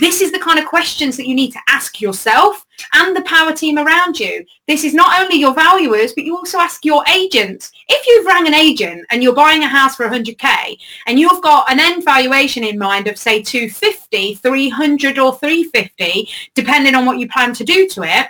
This 0.00 0.20
is 0.20 0.32
the 0.32 0.38
kind 0.38 0.58
of 0.58 0.64
questions 0.64 1.16
that 1.16 1.26
you 1.26 1.34
need 1.34 1.52
to 1.52 1.60
ask 1.68 2.00
yourself 2.00 2.64
and 2.94 3.14
the 3.14 3.22
power 3.22 3.52
team 3.52 3.78
around 3.78 4.18
you. 4.18 4.44
This 4.66 4.84
is 4.84 4.94
not 4.94 5.20
only 5.20 5.36
your 5.36 5.54
valuers, 5.54 6.12
but 6.14 6.24
you 6.24 6.36
also 6.36 6.58
ask 6.58 6.84
your 6.84 7.04
agents. 7.08 7.70
If 7.88 8.06
you've 8.06 8.24
rang 8.24 8.46
an 8.46 8.54
agent 8.54 9.04
and 9.10 9.22
you're 9.22 9.34
buying 9.34 9.64
a 9.64 9.68
house 9.68 9.96
for 9.96 10.08
100k 10.08 10.78
and 11.06 11.18
you've 11.18 11.42
got 11.42 11.70
an 11.70 11.78
end 11.78 12.04
valuation 12.04 12.64
in 12.64 12.78
mind 12.78 13.06
of 13.06 13.18
say 13.18 13.42
250, 13.42 14.36
300 14.36 15.18
or 15.18 15.34
350, 15.36 16.28
depending 16.54 16.94
on 16.94 17.04
what 17.04 17.18
you 17.18 17.28
plan 17.28 17.52
to 17.54 17.64
do 17.64 17.86
to 17.88 18.02
it, 18.04 18.28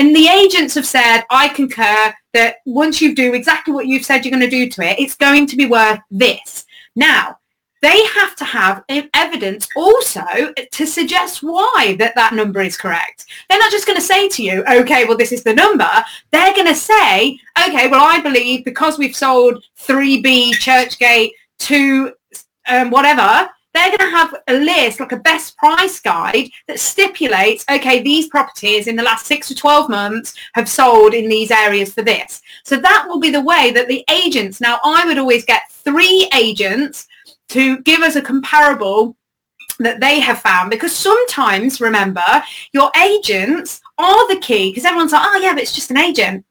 and 0.00 0.16
the 0.16 0.28
agents 0.28 0.74
have 0.76 0.86
said, 0.86 1.24
I 1.28 1.48
concur 1.48 2.14
that 2.32 2.56
once 2.64 3.02
you 3.02 3.14
do 3.14 3.34
exactly 3.34 3.74
what 3.74 3.86
you've 3.86 4.02
said 4.02 4.24
you're 4.24 4.30
going 4.30 4.40
to 4.40 4.48
do 4.48 4.66
to 4.66 4.82
it, 4.82 4.98
it's 4.98 5.14
going 5.14 5.46
to 5.48 5.58
be 5.58 5.66
worth 5.66 6.00
this. 6.10 6.64
Now, 6.96 7.36
they 7.82 8.02
have 8.06 8.34
to 8.36 8.46
have 8.46 8.82
evidence 9.12 9.68
also 9.76 10.24
to 10.72 10.86
suggest 10.86 11.42
why 11.42 11.96
that 11.98 12.14
that 12.14 12.32
number 12.32 12.62
is 12.62 12.78
correct. 12.78 13.26
They're 13.50 13.58
not 13.58 13.70
just 13.70 13.86
going 13.86 13.98
to 13.98 14.02
say 14.02 14.26
to 14.30 14.42
you, 14.42 14.64
okay, 14.64 15.04
well, 15.04 15.18
this 15.18 15.32
is 15.32 15.44
the 15.44 15.52
number. 15.52 15.90
They're 16.30 16.54
going 16.54 16.68
to 16.68 16.74
say, 16.74 17.38
okay, 17.68 17.88
well, 17.88 18.02
I 18.02 18.22
believe 18.22 18.64
because 18.64 18.96
we've 18.98 19.14
sold 19.14 19.62
3B 19.80 20.52
Churchgate 20.52 21.32
to 21.58 22.14
um, 22.66 22.88
whatever, 22.88 23.50
they're 23.72 23.96
going 23.96 24.10
to 24.10 24.16
have 24.16 24.34
a 24.48 24.54
list, 24.54 25.00
like 25.00 25.12
a 25.12 25.16
best 25.18 25.56
price 25.56 26.00
guide 26.00 26.50
that 26.66 26.80
stipulates, 26.80 27.64
okay, 27.70 28.02
these 28.02 28.28
properties 28.28 28.86
in 28.86 28.96
the 28.96 29.02
last 29.02 29.26
six 29.26 29.48
to 29.48 29.54
12 29.54 29.88
months 29.88 30.34
have 30.54 30.68
sold 30.68 31.14
in 31.14 31.28
these 31.28 31.50
areas 31.50 31.94
for 31.94 32.02
this. 32.02 32.42
So 32.64 32.76
that 32.78 33.06
will 33.08 33.20
be 33.20 33.30
the 33.30 33.40
way 33.40 33.70
that 33.72 33.88
the 33.88 34.04
agents, 34.10 34.60
now 34.60 34.80
I 34.84 35.04
would 35.06 35.18
always 35.18 35.44
get 35.44 35.70
three 35.70 36.28
agents 36.34 37.06
to 37.50 37.78
give 37.82 38.00
us 38.00 38.16
a 38.16 38.22
comparable 38.22 39.16
that 39.78 40.00
they 40.00 40.20
have 40.20 40.40
found 40.40 40.70
because 40.70 40.94
sometimes 40.94 41.80
remember 41.80 42.22
your 42.72 42.90
agents 43.02 43.80
are 43.96 44.28
the 44.28 44.38
key 44.40 44.70
because 44.70 44.84
everyone's 44.84 45.12
like 45.12 45.22
oh 45.24 45.40
yeah 45.40 45.54
but 45.54 45.62
it's 45.62 45.74
just 45.74 45.90
an 45.90 45.96
agent 45.96 46.44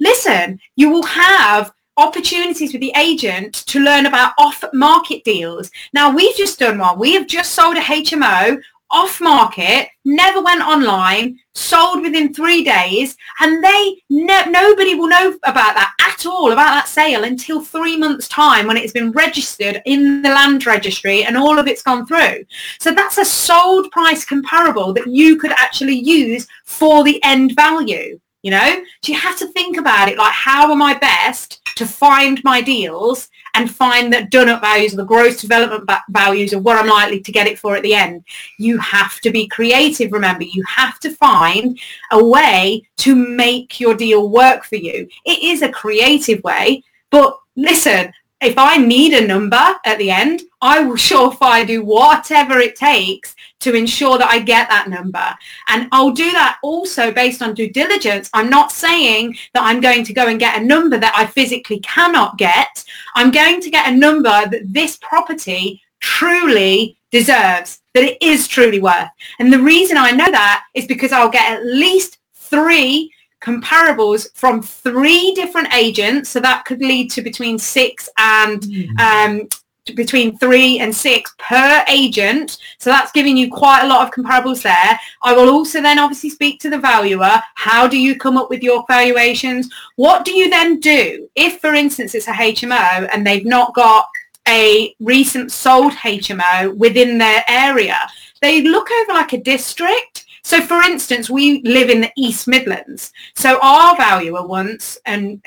listen 0.00 0.58
you 0.76 0.88
will 0.88 1.02
have 1.02 1.72
opportunities 1.96 2.72
with 2.72 2.80
the 2.80 2.92
agent 2.96 3.54
to 3.66 3.80
learn 3.80 4.06
about 4.06 4.32
off-market 4.38 5.22
deals. 5.24 5.70
Now, 5.92 6.14
we've 6.14 6.36
just 6.36 6.58
done 6.58 6.78
one. 6.78 6.98
We 6.98 7.12
have 7.14 7.26
just 7.26 7.52
sold 7.52 7.76
a 7.76 7.80
HMO 7.80 8.60
off 8.90 9.20
market, 9.20 9.88
never 10.04 10.42
went 10.42 10.62
online, 10.62 11.38
sold 11.54 12.02
within 12.02 12.34
three 12.34 12.64
days, 12.64 13.16
and 13.40 13.62
they 13.62 14.02
no, 14.10 14.44
nobody 14.46 14.94
will 14.94 15.08
know 15.08 15.28
about 15.44 15.74
that 15.74 15.94
at 16.00 16.26
all 16.26 16.52
about 16.52 16.70
that 16.70 16.88
sale 16.88 17.24
until 17.24 17.60
three 17.60 17.96
months 17.96 18.26
time 18.28 18.66
when 18.66 18.76
it's 18.76 18.92
been 18.92 19.12
registered 19.12 19.80
in 19.86 20.22
the 20.22 20.28
land 20.28 20.66
registry 20.66 21.24
and 21.24 21.36
all 21.36 21.58
of 21.58 21.68
it's 21.68 21.82
gone 21.82 22.06
through. 22.06 22.44
So 22.80 22.92
that's 22.92 23.18
a 23.18 23.24
sold 23.24 23.90
price 23.92 24.24
comparable 24.24 24.92
that 24.94 25.06
you 25.06 25.36
could 25.36 25.52
actually 25.52 25.98
use 25.98 26.46
for 26.64 27.04
the 27.04 27.22
end 27.22 27.54
value 27.54 28.18
you 28.42 28.50
know? 28.50 28.82
So 29.02 29.12
you 29.12 29.18
have 29.18 29.38
to 29.38 29.46
think 29.48 29.76
about 29.76 30.08
it 30.08 30.18
like 30.18 30.32
how 30.32 30.70
am 30.72 30.82
i 30.82 30.94
best 30.94 31.60
to 31.76 31.86
find 31.86 32.42
my 32.44 32.60
deals 32.60 33.28
and 33.54 33.70
find 33.70 34.12
that 34.12 34.30
done 34.30 34.48
up 34.48 34.60
values 34.60 34.92
the 34.92 35.04
gross 35.04 35.40
development 35.40 35.88
values 36.10 36.52
of 36.52 36.64
what 36.64 36.76
i'm 36.76 36.88
likely 36.88 37.20
to 37.20 37.32
get 37.32 37.46
it 37.46 37.58
for 37.58 37.76
at 37.76 37.82
the 37.82 37.94
end. 37.94 38.24
You 38.58 38.78
have 38.78 39.20
to 39.20 39.30
be 39.30 39.48
creative 39.48 40.12
remember. 40.12 40.44
You 40.44 40.62
have 40.64 40.98
to 41.00 41.10
find 41.10 41.78
a 42.12 42.24
way 42.24 42.82
to 42.98 43.14
make 43.14 43.80
your 43.80 43.94
deal 43.94 44.28
work 44.28 44.64
for 44.64 44.76
you. 44.76 45.08
It 45.24 45.42
is 45.42 45.62
a 45.62 45.70
creative 45.70 46.42
way 46.42 46.82
but 47.10 47.38
listen 47.56 48.12
if 48.40 48.56
I 48.56 48.78
need 48.78 49.12
a 49.12 49.26
number 49.26 49.74
at 49.84 49.98
the 49.98 50.10
end, 50.10 50.42
I 50.60 50.80
will 50.80 50.94
surefire 51.08 51.66
do 51.66 51.84
whatever 51.84 52.58
it 52.58 52.76
takes 52.76 53.34
to 53.60 53.74
ensure 53.74 54.18
that 54.18 54.30
I 54.30 54.38
get 54.38 54.68
that 54.68 54.88
number. 54.88 55.34
And 55.68 55.88
I'll 55.92 56.12
do 56.12 56.32
that 56.32 56.58
also 56.62 57.12
based 57.12 57.42
on 57.42 57.54
due 57.54 57.70
diligence. 57.70 58.30
I'm 58.32 58.48
not 58.48 58.72
saying 58.72 59.36
that 59.54 59.62
I'm 59.62 59.80
going 59.80 60.04
to 60.04 60.14
go 60.14 60.28
and 60.28 60.40
get 60.40 60.60
a 60.60 60.64
number 60.64 60.98
that 60.98 61.14
I 61.14 61.26
physically 61.26 61.80
cannot 61.80 62.38
get. 62.38 62.84
I'm 63.14 63.30
going 63.30 63.60
to 63.60 63.70
get 63.70 63.88
a 63.88 63.96
number 63.96 64.28
that 64.28 64.62
this 64.64 64.96
property 64.96 65.82
truly 66.00 66.96
deserves, 67.10 67.80
that 67.92 68.04
it 68.04 68.18
is 68.22 68.48
truly 68.48 68.80
worth. 68.80 69.10
And 69.38 69.52
the 69.52 69.60
reason 69.60 69.98
I 69.98 70.12
know 70.12 70.30
that 70.30 70.64
is 70.74 70.86
because 70.86 71.12
I'll 71.12 71.28
get 71.28 71.52
at 71.52 71.66
least 71.66 72.18
three 72.34 73.12
comparables 73.40 74.34
from 74.34 74.62
three 74.62 75.32
different 75.34 75.72
agents. 75.74 76.30
So 76.30 76.40
that 76.40 76.64
could 76.64 76.80
lead 76.80 77.10
to 77.12 77.22
between 77.22 77.58
six 77.58 78.08
and 78.18 78.64
um, 78.98 79.48
between 79.94 80.36
three 80.38 80.78
and 80.78 80.94
six 80.94 81.34
per 81.38 81.84
agent. 81.88 82.58
So 82.78 82.90
that's 82.90 83.12
giving 83.12 83.36
you 83.36 83.50
quite 83.50 83.82
a 83.82 83.86
lot 83.86 84.06
of 84.06 84.14
comparables 84.14 84.62
there. 84.62 85.00
I 85.22 85.32
will 85.32 85.48
also 85.48 85.80
then 85.80 85.98
obviously 85.98 86.30
speak 86.30 86.60
to 86.60 86.70
the 86.70 86.78
valuer. 86.78 87.42
How 87.54 87.88
do 87.88 87.98
you 87.98 88.16
come 88.16 88.36
up 88.36 88.50
with 88.50 88.62
your 88.62 88.84
valuations? 88.88 89.70
What 89.96 90.24
do 90.24 90.32
you 90.32 90.50
then 90.50 90.80
do 90.80 91.28
if, 91.34 91.60
for 91.60 91.74
instance, 91.74 92.14
it's 92.14 92.28
a 92.28 92.32
HMO 92.32 93.08
and 93.12 93.26
they've 93.26 93.46
not 93.46 93.74
got 93.74 94.06
a 94.48 94.94
recent 95.00 95.52
sold 95.52 95.92
HMO 95.92 96.76
within 96.76 97.18
their 97.18 97.44
area? 97.48 97.98
They 98.42 98.62
look 98.62 98.90
over 98.90 99.12
like 99.12 99.32
a 99.32 99.42
district 99.42 100.19
so 100.42 100.60
for 100.60 100.82
instance, 100.82 101.28
we 101.28 101.62
live 101.62 101.90
in 101.90 102.00
the 102.00 102.12
East 102.16 102.48
Midlands. 102.48 103.12
So 103.34 103.58
our 103.62 103.96
valuer 103.96 104.46
once, 104.46 104.98
and 105.06 105.42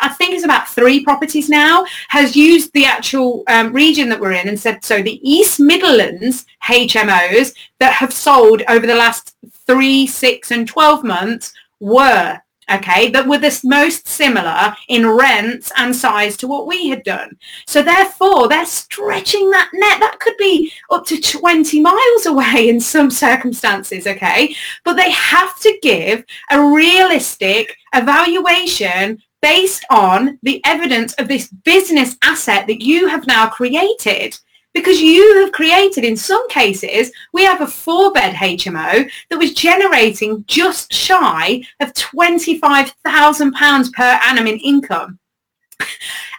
I 0.00 0.08
think 0.10 0.34
it's 0.34 0.44
about 0.44 0.68
three 0.68 1.02
properties 1.02 1.48
now, 1.48 1.84
has 2.08 2.36
used 2.36 2.72
the 2.72 2.84
actual 2.84 3.42
um, 3.48 3.72
region 3.72 4.08
that 4.08 4.20
we're 4.20 4.32
in 4.32 4.48
and 4.48 4.58
said, 4.58 4.84
so 4.84 5.02
the 5.02 5.20
East 5.28 5.60
Midlands 5.60 6.46
HMOs 6.64 7.54
that 7.80 7.92
have 7.94 8.12
sold 8.12 8.62
over 8.68 8.86
the 8.86 8.94
last 8.94 9.36
three, 9.66 10.06
six 10.06 10.50
and 10.50 10.68
12 10.68 11.04
months 11.04 11.52
were 11.80 12.40
okay, 12.70 13.10
that 13.10 13.26
were 13.26 13.38
the 13.38 13.60
most 13.64 14.06
similar 14.06 14.74
in 14.88 15.08
rents 15.08 15.72
and 15.76 15.94
size 15.94 16.36
to 16.38 16.46
what 16.46 16.66
we 16.66 16.88
had 16.88 17.02
done. 17.04 17.36
So 17.66 17.82
therefore, 17.82 18.48
they're 18.48 18.66
stretching 18.66 19.50
that 19.50 19.70
net. 19.72 20.00
That 20.00 20.20
could 20.20 20.36
be 20.38 20.72
up 20.90 21.06
to 21.06 21.20
20 21.20 21.80
miles 21.80 22.26
away 22.26 22.68
in 22.68 22.80
some 22.80 23.10
circumstances, 23.10 24.06
okay? 24.06 24.54
But 24.84 24.94
they 24.94 25.10
have 25.10 25.58
to 25.60 25.78
give 25.82 26.24
a 26.50 26.62
realistic 26.62 27.76
evaluation 27.94 29.22
based 29.40 29.84
on 29.90 30.38
the 30.42 30.60
evidence 30.64 31.14
of 31.14 31.28
this 31.28 31.48
business 31.48 32.16
asset 32.22 32.66
that 32.66 32.82
you 32.82 33.06
have 33.08 33.26
now 33.26 33.48
created 33.48 34.38
because 34.78 35.00
you 35.00 35.40
have 35.40 35.52
created, 35.52 36.04
in 36.04 36.16
some 36.16 36.48
cases, 36.48 37.12
we 37.32 37.44
have 37.44 37.60
a 37.60 37.66
four-bed 37.66 38.34
HMO 38.34 39.08
that 39.28 39.38
was 39.38 39.54
generating 39.54 40.44
just 40.46 40.92
shy 40.92 41.62
of 41.80 41.92
£25,000 41.94 43.92
per 43.92 44.20
annum 44.24 44.46
in 44.46 44.58
income. 44.58 45.18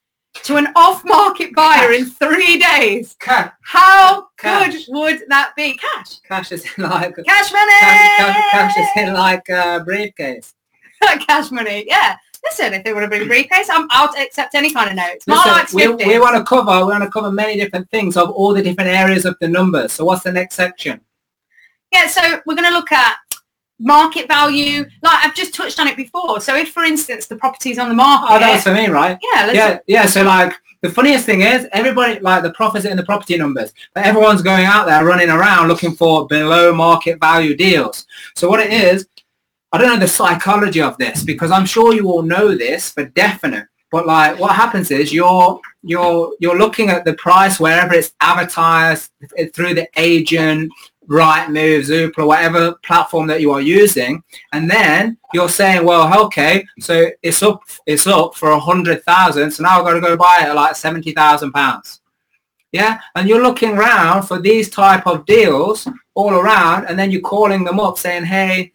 to 0.44 0.56
an 0.56 0.68
off-market 0.74 1.54
buyer 1.54 1.92
in 1.92 2.06
three 2.06 2.58
days. 2.58 3.16
Cash. 3.20 3.52
How 3.62 4.28
Cash. 4.38 4.86
good 4.86 4.94
would 4.94 5.22
that 5.28 5.52
be? 5.56 5.76
Cash. 5.76 6.20
Cash 6.20 6.52
is 6.52 6.64
in 6.76 6.84
like 6.90 7.14
Cash 7.24 7.52
money. 7.52 7.70
cash, 7.80 8.18
cash, 8.18 8.52
cash 8.52 8.76
is 8.78 8.88
in 8.96 9.14
like 9.14 9.48
a 9.48 9.82
briefcase. 9.84 10.54
Like 11.00 11.20
cash 11.26 11.50
money. 11.50 11.84
Yeah. 11.86 12.16
Listen, 12.44 12.72
if 12.74 12.82
they 12.82 12.92
want 12.92 13.04
to 13.04 13.08
bring 13.08 13.22
a 13.22 13.26
briefcase, 13.26 13.68
I'm, 13.70 13.86
I'll 13.90 14.12
accept 14.20 14.56
any 14.56 14.72
kind 14.72 14.90
of 14.90 14.96
notes. 14.96 15.28
Listen, 15.28 15.52
Mark's 15.52 15.72
we, 15.72 15.86
we 15.86 16.18
want 16.18 16.36
to 16.36 16.42
cover 16.42 16.84
we 16.84 16.90
want 16.90 17.04
to 17.04 17.10
cover 17.10 17.30
many 17.30 17.56
different 17.56 17.88
things 17.90 18.16
of 18.16 18.30
all 18.30 18.52
the 18.52 18.62
different 18.62 18.90
areas 18.90 19.24
of 19.24 19.36
the 19.40 19.46
numbers. 19.46 19.92
So 19.92 20.04
what's 20.04 20.24
the 20.24 20.32
next 20.32 20.56
section? 20.56 21.00
Yeah, 21.92 22.08
so 22.08 22.40
we're 22.46 22.56
going 22.56 22.68
to 22.68 22.74
look 22.74 22.90
at 22.90 23.16
market 23.78 24.28
value. 24.28 24.84
Like 25.02 25.26
I've 25.26 25.34
just 25.34 25.54
touched 25.54 25.80
on 25.80 25.88
it 25.88 25.96
before. 25.96 26.40
So 26.40 26.56
if, 26.56 26.70
for 26.72 26.84
instance, 26.84 27.26
the 27.26 27.36
property's 27.36 27.78
on 27.78 27.88
the 27.88 27.94
market. 27.94 28.32
Oh, 28.32 28.38
that 28.38 28.52
was 28.54 28.62
for 28.62 28.74
me, 28.74 28.88
right? 28.88 29.18
yeah, 29.34 29.46
let's 29.46 29.56
Yeah, 29.56 29.78
yeah. 29.86 30.06
So 30.06 30.22
like 30.22 30.54
the 30.82 30.90
funniest 30.90 31.26
thing 31.26 31.42
is 31.42 31.68
everybody 31.72 32.18
like 32.20 32.42
the 32.42 32.52
profits 32.52 32.84
in 32.84 32.96
the 32.96 33.04
property 33.04 33.36
numbers, 33.36 33.72
but 33.94 34.04
everyone's 34.04 34.42
going 34.42 34.66
out 34.66 34.86
there 34.86 35.04
running 35.04 35.30
around 35.30 35.68
looking 35.68 35.92
for 35.92 36.26
below 36.26 36.74
market 36.74 37.20
value 37.20 37.56
deals. 37.56 38.06
So 38.34 38.48
what 38.48 38.60
it 38.60 38.72
is, 38.72 39.06
I 39.72 39.78
don't 39.78 39.88
know 39.88 39.98
the 39.98 40.08
psychology 40.08 40.82
of 40.82 40.98
this 40.98 41.24
because 41.24 41.50
I'm 41.50 41.66
sure 41.66 41.94
you 41.94 42.08
all 42.08 42.22
know 42.22 42.56
this 42.56 42.90
for 42.90 43.04
definite. 43.04 43.66
But 43.92 44.06
like 44.06 44.38
what 44.38 44.56
happens 44.56 44.90
is 44.90 45.12
you're 45.12 45.60
you're 45.82 46.34
you're 46.40 46.58
looking 46.58 46.88
at 46.88 47.04
the 47.04 47.14
price 47.14 47.60
wherever 47.60 47.94
it's 47.94 48.14
advertised 48.20 49.10
through 49.52 49.74
the 49.74 49.86
agent, 49.96 50.72
Rightmove, 51.08 51.80
Zoopla, 51.80 52.26
whatever 52.26 52.74
platform 52.84 53.26
that 53.26 53.40
you 53.40 53.50
are 53.52 53.60
using, 53.60 54.22
and 54.52 54.70
then 54.70 55.18
you're 55.34 55.48
saying, 55.48 55.84
well, 55.84 56.24
okay, 56.26 56.64
so 56.78 57.10
it's 57.22 57.42
up, 57.42 57.62
it's 57.86 58.06
up 58.06 58.34
for 58.36 58.50
a 58.50 58.58
hundred 58.58 59.02
thousand, 59.04 59.50
so 59.50 59.62
now 59.64 59.78
I've 59.78 59.84
got 59.84 59.94
to 59.94 60.00
go 60.00 60.16
buy 60.16 60.38
it 60.40 60.48
at 60.48 60.54
like 60.54 60.76
seventy 60.76 61.12
thousand 61.12 61.52
pounds. 61.52 62.00
Yeah, 62.70 63.00
and 63.16 63.28
you're 63.28 63.42
looking 63.42 63.76
around 63.76 64.22
for 64.22 64.40
these 64.40 64.70
type 64.70 65.06
of 65.06 65.26
deals 65.26 65.86
all 66.14 66.30
around, 66.34 66.86
and 66.86 66.98
then 66.98 67.10
you're 67.10 67.20
calling 67.20 67.64
them 67.64 67.80
up 67.80 67.98
saying, 67.98 68.24
hey, 68.24 68.72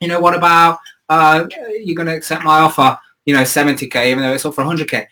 you 0.00 0.08
know, 0.08 0.20
what 0.20 0.36
about 0.36 0.78
uh, 1.08 1.46
you're 1.82 1.96
going 1.96 2.06
to 2.06 2.14
accept 2.14 2.44
my 2.44 2.60
offer? 2.60 2.98
You 3.24 3.34
know, 3.34 3.44
seventy 3.44 3.88
k, 3.88 4.10
even 4.10 4.22
though 4.22 4.34
it's 4.34 4.44
up 4.44 4.54
for 4.54 4.62
hundred 4.62 4.90
k. 4.90 5.08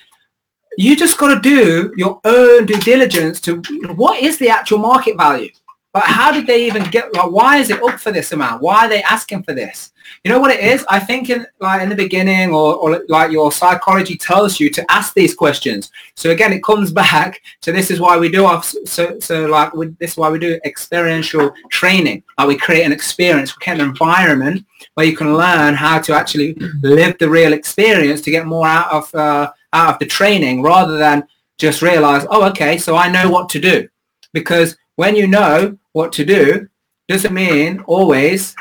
You 0.77 0.97
just 0.97 1.19
got 1.19 1.35
to 1.35 1.41
do 1.41 1.93
your 1.97 2.21
own 2.25 2.67
due 2.67 2.81
diligence 2.81 3.41
to 3.43 3.63
what 3.95 4.21
is 4.23 4.39
the 4.39 4.51
actual 4.51 4.79
market 4.79 5.17
value. 5.17 5.51
But 5.95 6.03
how 6.03 6.33
did 6.33 6.49
they 6.49 6.67
even 6.67 6.83
get? 6.91 7.15
Like, 7.15 7.31
why 7.31 7.59
is 7.59 7.71
it 7.71 7.81
up 7.81 8.01
for 8.01 8.11
this 8.11 8.33
amount? 8.33 8.61
Why 8.61 8.87
are 8.87 8.89
they 8.89 9.05
asking 9.05 9.45
for 9.45 9.55
this? 9.55 9.93
You 10.25 10.33
know 10.33 10.41
what 10.41 10.51
it 10.51 10.59
is? 10.59 10.85
I 10.89 10.99
think 10.99 11.31
in 11.31 11.47
like 11.61 11.83
in 11.83 11.89
the 11.89 11.95
beginning, 11.95 12.51
or, 12.51 12.75
or 12.75 13.05
like 13.09 13.31
your 13.31 13.53
psychology 13.53 14.17
tells 14.17 14.59
you 14.59 14.71
to 14.71 14.85
ask 14.91 15.15
these 15.15 15.37
questions. 15.37 15.93
So 16.17 16.31
again, 16.31 16.53
it 16.53 16.65
comes 16.65 16.91
back 17.03 17.41
to 17.61 17.71
this 17.71 17.93
is 17.93 18.01
why 18.01 18.19
we 18.19 18.29
do 18.29 18.45
our 18.45 18.61
so 18.61 19.21
so 19.21 19.47
like 19.47 19.73
we, 19.73 19.87
this 20.01 20.11
is 20.11 20.17
why 20.17 20.31
we 20.31 20.41
do 20.41 20.59
experiential 20.65 21.53
training. 21.71 22.25
Like 22.39 22.49
we 22.49 22.57
create 22.57 22.83
an 22.83 22.93
experience, 22.93 23.55
we 23.55 23.63
create 23.63 23.81
an 23.81 23.89
environment 23.89 24.67
where 24.95 25.07
you 25.07 25.17
can 25.17 25.37
learn 25.37 25.75
how 25.75 26.01
to 26.01 26.13
actually 26.13 26.55
live 26.83 27.19
the 27.19 27.31
real 27.31 27.53
experience 27.53 28.21
to 28.23 28.33
get 28.33 28.47
more 28.47 28.67
out 28.67 28.91
of 28.91 29.15
uh, 29.15 29.53
out 29.73 29.95
of 29.95 29.99
the 30.01 30.07
training, 30.07 30.61
rather 30.61 30.99
than 30.99 31.23
just 31.57 31.83
realize, 31.83 32.27
oh, 32.31 32.49
okay, 32.49 32.79
so 32.79 32.97
I 32.97 33.09
know 33.09 33.31
what 33.31 33.49
to 33.51 33.61
do, 33.61 33.89
because 34.33 34.77
when 34.97 35.15
you 35.15 35.29
know 35.29 35.79
what 35.95 36.13
to 36.13 36.25
do 36.25 36.69
doesn't 37.09 37.33
mean 37.33 37.83
always 37.87 38.55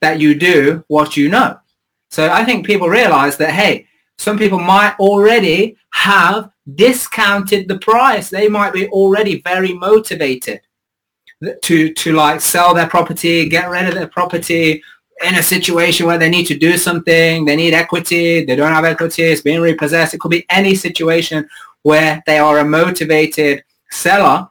that 0.00 0.20
you 0.20 0.34
do 0.34 0.84
what 0.88 1.16
you 1.16 1.28
know. 1.28 1.58
So 2.10 2.30
I 2.30 2.44
think 2.44 2.66
people 2.66 2.88
realize 2.88 3.36
that, 3.36 3.50
hey, 3.50 3.86
some 4.16 4.38
people 4.38 4.58
might 4.58 4.96
already 4.98 5.76
have 5.92 6.50
discounted 6.74 7.68
the 7.68 7.78
price. 7.78 8.30
They 8.30 8.48
might 8.48 8.72
be 8.72 8.88
already 8.88 9.40
very 9.42 9.72
motivated 9.74 10.60
to, 11.62 11.92
to 11.92 12.12
like 12.12 12.40
sell 12.40 12.74
their 12.74 12.88
property, 12.88 13.48
get 13.48 13.70
rid 13.70 13.86
of 13.86 13.94
their 13.94 14.08
property 14.08 14.82
in 15.24 15.34
a 15.34 15.42
situation 15.42 16.06
where 16.06 16.18
they 16.18 16.30
need 16.30 16.46
to 16.46 16.56
do 16.56 16.76
something. 16.76 17.44
They 17.44 17.56
need 17.56 17.74
equity. 17.74 18.44
They 18.44 18.56
don't 18.56 18.72
have 18.72 18.84
equity. 18.84 19.24
It's 19.24 19.42
being 19.42 19.60
repossessed. 19.60 20.14
It 20.14 20.20
could 20.20 20.30
be 20.30 20.46
any 20.50 20.74
situation 20.74 21.48
where 21.82 22.22
they 22.26 22.38
are 22.38 22.58
a 22.58 22.64
motivated 22.64 23.62
seller 23.90 24.48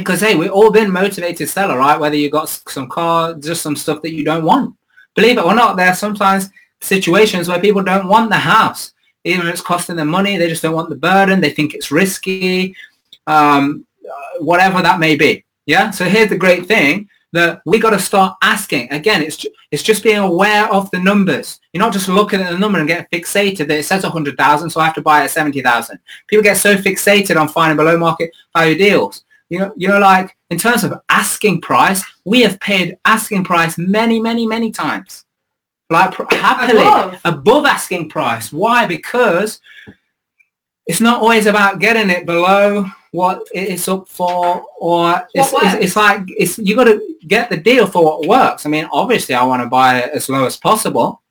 because 0.00 0.20
hey, 0.20 0.34
we've 0.34 0.52
all 0.52 0.70
been 0.70 0.90
motivated 0.90 1.48
seller, 1.48 1.78
right? 1.78 1.98
Whether 1.98 2.16
you 2.16 2.30
got 2.30 2.48
some 2.48 2.88
car, 2.88 3.34
just 3.34 3.62
some 3.62 3.76
stuff 3.76 4.02
that 4.02 4.12
you 4.12 4.24
don't 4.24 4.44
want. 4.44 4.74
Believe 5.14 5.38
it 5.38 5.44
or 5.44 5.54
not, 5.54 5.76
there 5.76 5.88
are 5.88 5.94
sometimes 5.94 6.50
situations 6.80 7.48
where 7.48 7.60
people 7.60 7.82
don't 7.82 8.08
want 8.08 8.30
the 8.30 8.36
house. 8.36 8.92
Even 9.24 9.46
if 9.46 9.54
it's 9.54 9.62
costing 9.62 9.96
them 9.96 10.08
money, 10.08 10.36
they 10.36 10.48
just 10.48 10.62
don't 10.62 10.74
want 10.74 10.90
the 10.90 10.96
burden. 10.96 11.40
They 11.40 11.50
think 11.50 11.74
it's 11.74 11.90
risky, 11.90 12.76
um, 13.26 13.86
whatever 14.38 14.82
that 14.82 15.00
may 15.00 15.16
be. 15.16 15.44
Yeah. 15.64 15.90
So 15.90 16.04
here's 16.04 16.28
the 16.28 16.36
great 16.36 16.66
thing 16.66 17.08
that 17.32 17.60
we 17.66 17.78
got 17.78 17.90
to 17.90 17.98
start 17.98 18.36
asking. 18.42 18.92
Again, 18.92 19.22
it's 19.22 19.44
it's 19.70 19.82
just 19.82 20.02
being 20.02 20.18
aware 20.18 20.72
of 20.72 20.90
the 20.90 21.00
numbers. 21.00 21.58
You're 21.72 21.82
not 21.82 21.92
just 21.92 22.08
looking 22.08 22.40
at 22.40 22.52
the 22.52 22.58
number 22.58 22.78
and 22.78 22.86
getting 22.86 23.06
fixated 23.12 23.66
that 23.68 23.78
it 23.78 23.84
says 23.84 24.04
100,000, 24.04 24.70
so 24.70 24.80
I 24.80 24.84
have 24.84 24.94
to 24.94 25.02
buy 25.02 25.22
it 25.22 25.24
at 25.24 25.30
70,000. 25.32 25.98
People 26.28 26.44
get 26.44 26.56
so 26.56 26.76
fixated 26.76 27.40
on 27.40 27.48
finding 27.48 27.76
below 27.76 27.98
market 27.98 28.30
value 28.54 28.78
deals 28.78 29.24
you 29.48 29.58
know, 29.58 29.72
you 29.76 29.88
know, 29.88 29.98
like 29.98 30.36
in 30.50 30.58
terms 30.58 30.84
of 30.84 30.94
asking 31.08 31.60
price, 31.60 32.04
we 32.24 32.42
have 32.42 32.58
paid 32.60 32.98
asking 33.04 33.44
price 33.44 33.78
many, 33.78 34.20
many, 34.20 34.46
many 34.46 34.72
times. 34.72 35.24
Like 35.88 36.14
happily 36.32 36.82
Above. 36.82 37.20
above 37.24 37.64
asking 37.64 38.08
price. 38.08 38.52
Why? 38.52 38.86
Because 38.86 39.60
it's 40.86 41.00
not 41.00 41.20
always 41.20 41.46
about 41.46 41.78
getting 41.78 42.10
it 42.10 42.26
below 42.26 42.86
what 43.12 43.46
it's 43.52 43.88
up 43.88 44.08
for 44.08 44.64
or 44.78 45.26
it's, 45.34 45.52
it's, 45.52 45.74
it's 45.74 45.96
like 45.96 46.22
it's 46.26 46.58
you 46.58 46.76
got 46.76 46.84
to 46.84 47.16
get 47.26 47.48
the 47.48 47.56
deal 47.56 47.86
for 47.86 48.04
what 48.04 48.26
works 48.26 48.66
i 48.66 48.68
mean 48.68 48.86
obviously 48.92 49.34
i 49.34 49.42
want 49.42 49.62
to 49.62 49.68
buy 49.68 50.00
it 50.00 50.10
as 50.12 50.28
low 50.28 50.44
as 50.44 50.56
possible 50.58 51.22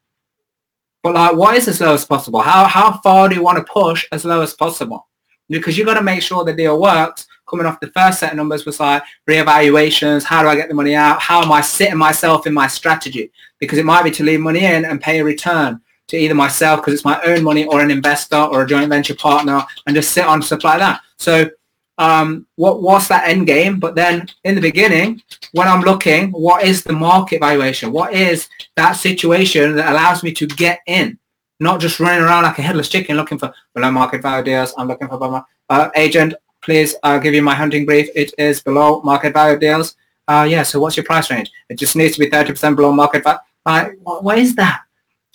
but 1.04 1.14
like 1.14 1.36
what 1.36 1.56
is 1.56 1.68
as 1.68 1.80
low 1.80 1.94
as 1.94 2.04
possible 2.04 2.40
how 2.40 2.66
how 2.66 3.00
far 3.04 3.30
do 3.30 3.36
you 3.36 3.44
want 3.44 3.58
to 3.58 3.72
push 3.72 4.08
as 4.12 4.26
low 4.26 4.42
as 4.42 4.54
possible 4.54 5.08
because 5.48 5.78
you 5.78 5.86
got 5.86 5.94
to 5.94 6.02
make 6.02 6.24
sure 6.24 6.44
the 6.44 6.54
deal 6.54 6.82
works 6.82 7.28
coming 7.48 7.66
off 7.66 7.80
the 7.80 7.92
first 7.92 8.20
set 8.20 8.32
of 8.32 8.38
numbers 8.38 8.66
was 8.66 8.80
like 8.80 9.04
reevaluations 9.30 10.24
how 10.24 10.42
do 10.42 10.50
i 10.50 10.56
get 10.56 10.68
the 10.70 10.75
money 10.75 10.96
out 10.96 11.22
how 11.22 11.42
am 11.42 11.52
i 11.52 11.62
sitting 11.62 11.98
myself 11.98 12.48
in 12.48 12.54
my 12.54 12.68
strategy 12.68 13.32
because 13.60 13.78
it 13.78 13.86
might 13.86 14.04
be 14.04 14.12
to 14.12 14.24
leave 14.24 14.40
money 14.40 14.66
in 14.66 14.86
and 14.86 15.02
pay 15.02 15.20
a 15.20 15.24
return 15.24 15.80
to 16.08 16.18
either 16.18 16.36
myself 16.36 16.80
because 16.80 16.94
it's 16.94 17.06
my 17.06 17.20
own 17.24 17.44
money 17.44 17.66
or 17.66 17.82
an 17.82 17.92
investor 17.92 18.38
or 18.38 18.64
a 18.64 18.68
joint 18.68 18.90
venture 18.90 19.16
partner 19.16 19.64
and 19.88 19.96
just 19.96 20.12
sit 20.12 20.25
on 20.25 20.42
stuff 20.42 20.64
like 20.64 20.80
that 20.80 21.02
so 21.18 21.50
um, 21.98 22.46
what 22.56 22.82
what's 22.82 23.08
that 23.08 23.28
end 23.28 23.48
game? 23.48 23.80
But 23.80 23.96
then 23.96 24.28
in 24.44 24.56
the 24.56 24.62
beginning, 24.62 25.22
when 25.54 25.68
I'm 25.68 25.82
looking, 25.82 26.32
what 26.32 26.64
is 26.64 26.84
the 26.84 26.94
market 26.94 27.40
valuation? 27.40 27.92
What 27.92 28.14
is 28.14 28.50
that 28.75 28.94
situation 28.94 29.75
that 29.75 29.92
allows 29.92 30.24
me 30.24 30.34
to 30.34 30.48
get 30.48 30.80
in? 30.88 31.18
Not 31.60 31.80
just 31.80 32.00
running 32.00 32.22
around 32.22 32.44
like 32.44 32.60
a 32.60 32.62
headless 32.62 32.90
chicken 32.90 33.16
looking 33.16 33.38
for 33.38 33.54
below 33.74 33.92
market 33.92 34.22
value 34.22 34.44
deals. 34.44 34.74
I'm 34.78 34.88
looking 34.88 35.08
for. 35.08 35.46
Uh, 35.68 35.90
agent, 35.96 36.36
please 36.66 36.96
I'll 37.04 37.20
give 37.20 37.34
you 37.34 37.42
my 37.42 37.56
hunting 37.56 37.86
brief. 37.86 38.10
It 38.16 38.34
is 38.38 38.62
below 38.62 39.02
market 39.04 39.34
value 39.34 39.58
deals. 39.58 39.96
Uh, 40.28 40.48
yeah, 40.50 40.64
so 40.64 40.80
what's 40.80 40.98
your 40.98 41.06
price 41.06 41.30
range? 41.30 41.52
It 41.70 41.78
just 41.78 41.96
needs 41.96 42.16
to 42.16 42.20
be 42.20 42.30
30% 42.30 42.76
below 42.76 42.92
market 42.92 43.24
value. 43.24 43.40
Like, 43.66 43.92
what, 44.02 44.24
what 44.24 44.38
is 44.38 44.56
that? 44.56 44.82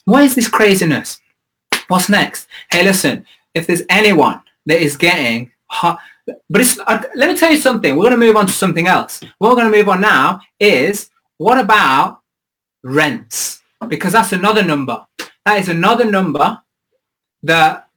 What 0.05 0.25
is 0.25 0.35
this 0.35 0.49
craziness? 0.49 1.21
What's 1.89 2.09
next? 2.09 2.49
Hey, 2.71 2.83
listen, 2.83 3.25
if 3.55 3.67
there's 3.67 3.83
anyone 3.89 4.41
that 4.67 4.83
is 4.83 4.97
getting 4.97 5.53
hot, 5.67 5.99
but 6.49 6.61
it's, 6.61 6.79
uh, 6.81 7.03
let 7.15 7.31
me 7.31 7.37
tell 7.37 7.51
you 7.51 7.59
something. 7.59 7.97
We're 7.97 8.11
going 8.11 8.21
to 8.21 8.27
move 8.27 8.37
on 8.37 8.47
to 8.47 8.53
something 8.53 8.87
else. 8.87 9.21
What 9.39 9.51
we're 9.51 9.63
going 9.63 9.73
to 9.73 9.77
move 9.77 9.89
on 9.89 10.01
now 10.01 10.41
is 10.59 11.11
what 11.39 11.59
about 11.59 12.21
rents? 12.83 13.63
Because 13.89 14.13
that's 14.13 14.33
another 14.33 14.63
number. 14.63 15.07
That 15.47 15.59
is 15.59 15.69
another 15.69 16.05
number 16.05 16.61
that 17.43 17.89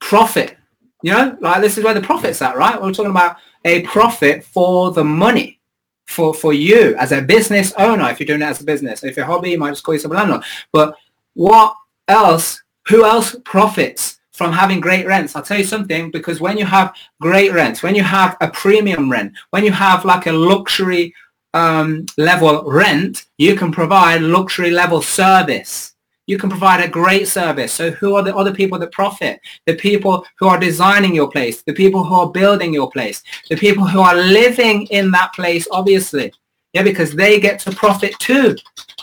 profit, 0.00 0.56
you 1.02 1.12
know, 1.12 1.36
like 1.40 1.60
this 1.60 1.78
is 1.78 1.84
where 1.84 1.94
the 1.94 2.00
profit's 2.00 2.42
at, 2.42 2.56
right? 2.56 2.80
We're 2.80 2.92
talking 2.92 3.10
about 3.10 3.36
a 3.64 3.82
profit 3.82 4.44
for 4.44 4.92
the 4.92 5.04
money 5.04 5.60
for, 6.06 6.32
for 6.32 6.52
you 6.52 6.96
as 6.96 7.12
a 7.12 7.22
business 7.22 7.72
owner. 7.78 8.08
If 8.10 8.20
you're 8.20 8.26
doing 8.26 8.42
it 8.42 8.46
as 8.46 8.60
a 8.60 8.64
business, 8.64 9.04
if 9.04 9.16
you're 9.16 9.26
a 9.26 9.28
hobby, 9.28 9.50
you 9.50 9.58
might 9.58 9.70
just 9.70 9.82
call 9.82 9.94
yourself 9.94 10.12
a 10.12 10.16
landlord. 10.16 10.44
But 10.72 10.96
what 11.34 11.74
else, 12.08 12.62
who 12.88 13.04
else 13.04 13.36
profits 13.44 14.16
from 14.36 14.52
having 14.52 14.80
great 14.80 15.06
rents. 15.06 15.34
I'll 15.34 15.42
tell 15.42 15.56
you 15.56 15.64
something, 15.64 16.10
because 16.10 16.42
when 16.42 16.58
you 16.58 16.66
have 16.66 16.94
great 17.22 17.52
rents, 17.52 17.82
when 17.82 17.94
you 17.94 18.02
have 18.02 18.36
a 18.42 18.48
premium 18.50 19.10
rent, 19.10 19.32
when 19.48 19.64
you 19.64 19.72
have 19.72 20.04
like 20.04 20.26
a 20.26 20.32
luxury 20.32 21.14
um, 21.54 22.04
level 22.18 22.62
rent, 22.70 23.24
you 23.38 23.56
can 23.56 23.72
provide 23.72 24.20
luxury 24.20 24.70
level 24.70 25.00
service. 25.00 25.94
You 26.26 26.38
can 26.38 26.50
provide 26.50 26.84
a 26.84 26.88
great 26.88 27.28
service. 27.28 27.72
So 27.72 27.92
who 27.92 28.16
are 28.16 28.22
the 28.22 28.36
other 28.36 28.52
people 28.52 28.78
that 28.78 28.92
profit? 28.92 29.40
The 29.66 29.74
people 29.76 30.26
who 30.38 30.48
are 30.48 30.58
designing 30.58 31.14
your 31.14 31.30
place, 31.30 31.62
the 31.62 31.72
people 31.72 32.04
who 32.04 32.14
are 32.14 32.30
building 32.30 32.74
your 32.74 32.90
place, 32.90 33.22
the 33.48 33.56
people 33.56 33.86
who 33.86 34.00
are 34.00 34.16
living 34.16 34.86
in 34.86 35.10
that 35.12 35.32
place, 35.34 35.66
obviously. 35.70 36.32
Yeah, 36.72 36.82
because 36.82 37.12
they 37.12 37.40
get 37.40 37.60
to 37.60 37.70
profit 37.70 38.18
too 38.18 38.56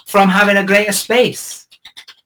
from 0.05 0.29
having 0.29 0.57
a 0.57 0.65
greater 0.65 0.91
space 0.91 1.63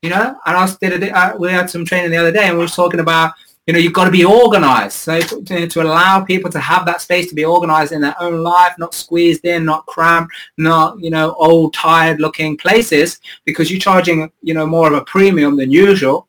you 0.01 0.09
know. 0.09 0.37
And 0.45 0.57
I 0.57 0.69
did 0.79 1.03
a, 1.03 1.17
uh, 1.17 1.37
we 1.37 1.49
had 1.49 1.69
some 1.69 1.85
training 1.85 2.11
the 2.11 2.17
other 2.17 2.31
day, 2.31 2.47
and 2.47 2.57
we 2.57 2.63
were 2.63 2.69
talking 2.69 2.99
about 2.99 3.33
you 3.67 3.73
know 3.73 3.79
you've 3.79 3.93
got 3.93 4.05
to 4.05 4.11
be 4.11 4.23
organized. 4.23 4.93
So 4.93 5.19
to, 5.19 5.67
to 5.67 5.81
allow 5.81 6.23
people 6.23 6.49
to 6.51 6.59
have 6.59 6.85
that 6.85 7.01
space 7.01 7.27
to 7.27 7.35
be 7.35 7.43
organized 7.43 7.91
in 7.91 8.01
their 8.01 8.15
own 8.21 8.41
life, 8.41 8.73
not 8.79 8.93
squeezed 8.93 9.43
in, 9.43 9.65
not 9.65 9.85
cramped, 9.85 10.33
not 10.57 10.99
you 10.99 11.09
know 11.09 11.35
old, 11.37 11.73
tired 11.73 12.21
looking 12.21 12.55
places, 12.57 13.19
because 13.45 13.69
you're 13.69 13.79
charging 13.79 14.31
you 14.41 14.53
know 14.53 14.65
more 14.65 14.87
of 14.87 14.93
a 14.93 15.03
premium 15.03 15.57
than 15.57 15.69
usual. 15.69 16.27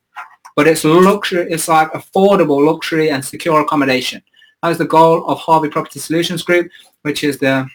But 0.55 0.67
it's 0.67 0.83
luxury. 0.83 1.49
It's 1.49 1.69
like 1.69 1.89
affordable 1.93 2.65
luxury 2.65 3.11
and 3.11 3.23
secure 3.23 3.61
accommodation. 3.61 4.21
That 4.61 4.71
is 4.71 4.77
the 4.77 4.85
goal 4.85 5.25
of 5.25 5.39
Harvey 5.39 5.69
Property 5.69 5.99
Solutions 5.99 6.43
Group, 6.43 6.69
which 7.03 7.23
is 7.23 7.39
the 7.39 7.65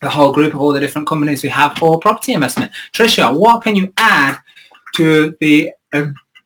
the 0.00 0.08
whole 0.08 0.32
group 0.32 0.54
of 0.54 0.60
all 0.60 0.72
the 0.72 0.80
different 0.80 1.06
companies 1.06 1.42
we 1.42 1.48
have 1.50 1.76
for 1.76 1.98
property 1.98 2.32
investment. 2.32 2.72
Trisha, 2.92 3.34
what 3.34 3.62
can 3.62 3.76
you 3.76 3.92
add 3.98 4.38
to 4.94 5.36
the 5.40 5.72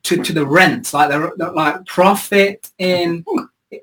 to, 0.03 0.21
to 0.21 0.33
the 0.33 0.45
rents 0.45 0.93
like 0.93 1.09
the, 1.09 1.51
like 1.51 1.85
profit 1.85 2.69
in 2.77 3.23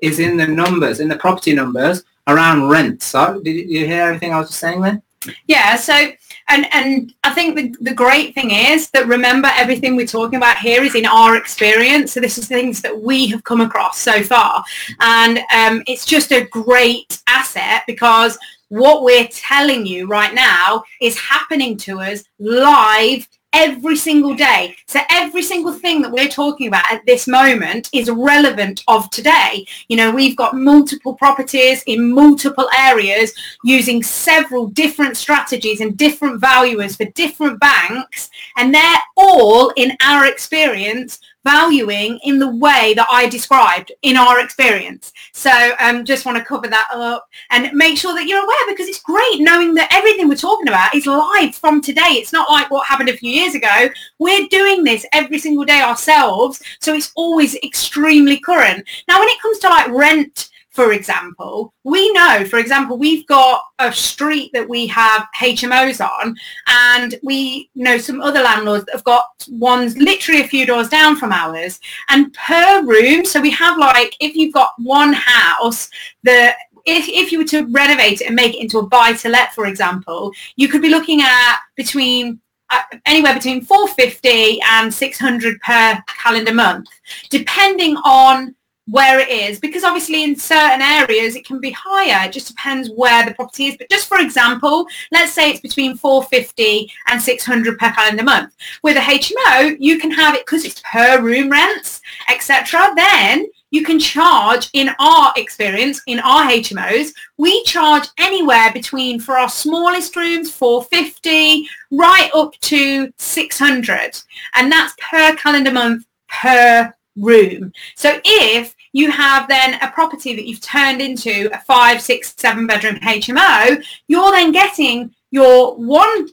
is 0.01 0.19
in 0.19 0.37
the 0.37 0.47
numbers 0.47 0.99
in 0.99 1.07
the 1.07 1.17
property 1.17 1.53
numbers 1.53 2.03
around 2.27 2.69
rent. 2.69 3.01
So 3.01 3.41
did 3.41 3.55
you, 3.55 3.63
did 3.63 3.71
you 3.71 3.87
hear 3.87 4.03
everything 4.03 4.33
i 4.33 4.39
was 4.39 4.49
just 4.49 4.59
saying 4.59 4.81
then 4.81 5.01
Yeah, 5.47 5.75
so 5.75 6.11
and 6.49 6.65
and 6.73 7.13
I 7.23 7.33
think 7.33 7.55
the, 7.55 7.75
the 7.81 7.93
great 7.93 8.33
thing 8.33 8.51
is 8.51 8.89
that 8.91 9.07
remember 9.07 9.49
everything 9.53 9.95
we're 9.95 10.07
talking 10.07 10.37
about 10.37 10.57
here 10.57 10.83
is 10.83 10.95
in 10.95 11.05
our 11.05 11.35
experience. 11.35 12.13
So 12.13 12.19
this 12.19 12.37
is 12.37 12.47
things 12.47 12.81
that 12.81 12.99
we 12.99 13.27
have 13.27 13.43
come 13.43 13.61
across 13.61 13.99
so 13.99 14.23
far, 14.23 14.63
and 14.99 15.39
um, 15.53 15.83
it's 15.87 16.05
just 16.05 16.31
a 16.31 16.45
great 16.45 17.21
asset 17.27 17.83
because 17.87 18.37
what 18.69 19.03
we're 19.03 19.27
telling 19.27 19.85
you 19.85 20.07
right 20.07 20.33
now 20.33 20.83
is 21.01 21.17
happening 21.17 21.75
to 21.75 21.99
us 21.99 22.23
live 22.39 23.27
every 23.53 23.95
single 23.95 24.35
day. 24.35 24.75
So 24.85 24.99
every 25.09 25.41
single 25.41 25.73
thing 25.73 26.01
that 26.01 26.11
we're 26.11 26.27
talking 26.27 26.67
about 26.67 26.91
at 26.91 27.05
this 27.05 27.27
moment 27.27 27.89
is 27.93 28.09
relevant 28.09 28.83
of 28.87 29.09
today. 29.09 29.65
You 29.87 29.97
know, 29.97 30.11
we've 30.11 30.37
got 30.37 30.55
multiple 30.55 31.15
properties 31.15 31.83
in 31.87 32.11
multiple 32.11 32.69
areas 32.77 33.33
using 33.63 34.03
several 34.03 34.67
different 34.67 35.17
strategies 35.17 35.81
and 35.81 35.97
different 35.97 36.39
valuers 36.39 36.95
for 36.95 37.05
different 37.05 37.59
banks. 37.59 38.29
And 38.57 38.73
they're 38.73 39.01
all, 39.17 39.71
in 39.75 39.97
our 40.03 40.25
experience, 40.25 41.19
valuing 41.43 42.19
in 42.23 42.39
the 42.39 42.49
way 42.49 42.93
that 42.95 43.07
I 43.09 43.27
described 43.29 43.91
in 44.01 44.17
our 44.17 44.39
experience. 44.39 45.11
So 45.33 45.51
um, 45.79 46.05
just 46.05 46.25
want 46.25 46.37
to 46.37 46.43
cover 46.43 46.67
that 46.67 46.87
up 46.91 47.27
and 47.49 47.71
make 47.73 47.97
sure 47.97 48.13
that 48.13 48.25
you're 48.25 48.43
aware 48.43 48.57
because 48.67 48.87
it's 48.87 49.01
great 49.01 49.39
knowing 49.39 49.73
that 49.75 49.89
everything 49.91 50.27
we're 50.27 50.35
talking 50.35 50.67
about 50.67 50.93
is 50.93 51.05
live 51.05 51.55
from 51.55 51.81
today. 51.81 52.01
It's 52.01 52.33
not 52.33 52.49
like 52.49 52.69
what 52.69 52.87
happened 52.87 53.09
a 53.09 53.17
few 53.17 53.31
years 53.31 53.55
ago. 53.55 53.89
We're 54.19 54.47
doing 54.47 54.83
this 54.83 55.05
every 55.13 55.39
single 55.39 55.65
day 55.65 55.81
ourselves. 55.81 56.61
So 56.79 56.93
it's 56.93 57.11
always 57.15 57.55
extremely 57.63 58.39
current. 58.39 58.85
Now, 59.07 59.19
when 59.19 59.29
it 59.29 59.41
comes 59.41 59.59
to 59.59 59.69
like 59.69 59.89
rent, 59.89 60.49
for 60.69 60.93
example, 60.93 61.73
we 61.83 62.11
know, 62.13 62.45
for 62.45 62.59
example, 62.59 62.97
we've 62.97 63.25
got 63.27 63.61
a 63.79 63.91
street 63.91 64.51
that 64.53 64.69
we 64.69 64.85
have 64.87 65.27
HMOs 65.41 65.99
on 65.99 66.37
and 66.67 67.15
we 67.23 67.69
know 67.75 67.97
some 67.97 68.21
other 68.21 68.41
landlords 68.41 68.85
that 68.85 68.93
have 68.93 69.03
got 69.03 69.25
ones 69.49 69.97
literally 69.97 70.41
a 70.41 70.47
few 70.47 70.65
doors 70.65 70.87
down 70.87 71.15
from 71.15 71.31
ours. 71.31 71.79
And 72.09 72.33
per 72.33 72.83
room, 72.85 73.25
so 73.25 73.41
we 73.41 73.51
have 73.51 73.77
like, 73.77 74.15
if 74.19 74.35
you've 74.35 74.53
got 74.53 74.73
one 74.77 75.13
house, 75.13 75.89
the 76.23 76.53
if, 76.85 77.07
if 77.09 77.31
you 77.31 77.39
were 77.39 77.45
to 77.45 77.65
renovate 77.67 78.21
it 78.21 78.27
and 78.27 78.35
make 78.35 78.55
it 78.55 78.61
into 78.61 78.79
a 78.79 78.87
buy-to-let, 78.87 79.53
for 79.53 79.65
example, 79.65 80.31
you 80.55 80.67
could 80.67 80.81
be 80.81 80.89
looking 80.89 81.21
at 81.21 81.57
between 81.75 82.39
uh, 82.71 82.81
anywhere 83.05 83.33
between 83.33 83.65
450 83.65 84.59
and 84.61 84.93
600 84.93 85.59
per 85.61 86.01
calendar 86.07 86.53
month, 86.53 86.87
depending 87.29 87.97
on 87.97 88.55
where 88.89 89.19
it 89.19 89.29
is 89.29 89.59
because 89.59 89.83
obviously 89.83 90.23
in 90.23 90.35
certain 90.35 90.81
areas 90.81 91.35
it 91.35 91.45
can 91.45 91.59
be 91.59 91.71
higher. 91.71 92.27
It 92.27 92.33
just 92.33 92.47
depends 92.47 92.89
where 92.95 93.25
the 93.25 93.33
property 93.33 93.67
is. 93.67 93.77
But 93.77 93.89
just 93.89 94.07
for 94.07 94.19
example 94.19 94.87
let's 95.11 95.33
say 95.33 95.51
it's 95.51 95.59
between 95.59 95.97
450 95.97 96.91
and 97.07 97.21
600 97.21 97.77
per 97.77 97.91
calendar 97.91 98.23
month. 98.23 98.55
With 98.83 98.97
a 98.97 99.01
hmo 99.01 99.77
you 99.79 99.99
can 99.99 100.11
have 100.11 100.35
it 100.35 100.45
because 100.45 100.65
it's 100.65 100.81
per 100.91 101.21
room 101.21 101.49
rents 101.49 102.01
etc 102.29 102.91
then 102.95 103.45
you 103.71 103.83
can 103.83 103.99
charge 103.99 104.69
in 104.73 104.89
our 104.99 105.31
experience 105.37 106.01
in 106.07 106.19
our 106.21 106.49
hmos 106.49 107.11
we 107.37 107.63
charge 107.63 108.07
anywhere 108.17 108.71
between 108.73 109.19
for 109.19 109.37
our 109.37 109.49
smallest 109.49 110.15
rooms 110.15 110.51
450 110.51 111.67
right 111.91 112.29
up 112.33 112.53
to 112.61 113.11
600 113.17 114.21
and 114.55 114.71
that's 114.71 114.95
per 114.99 115.35
calendar 115.35 115.71
month 115.71 116.05
per 116.27 116.93
room. 117.19 117.71
So 117.95 118.19
if 118.23 118.75
you 118.91 119.11
have 119.11 119.47
then 119.47 119.75
a 119.81 119.91
property 119.91 120.35
that 120.35 120.45
you've 120.45 120.61
turned 120.61 121.01
into 121.01 121.49
a 121.53 121.59
five, 121.61 122.01
six, 122.01 122.33
seven 122.37 122.67
bedroom 122.67 122.95
HMO, 122.97 123.83
you're 124.07 124.31
then 124.31 124.51
getting 124.51 125.13
your 125.31 125.75
one 125.75 126.27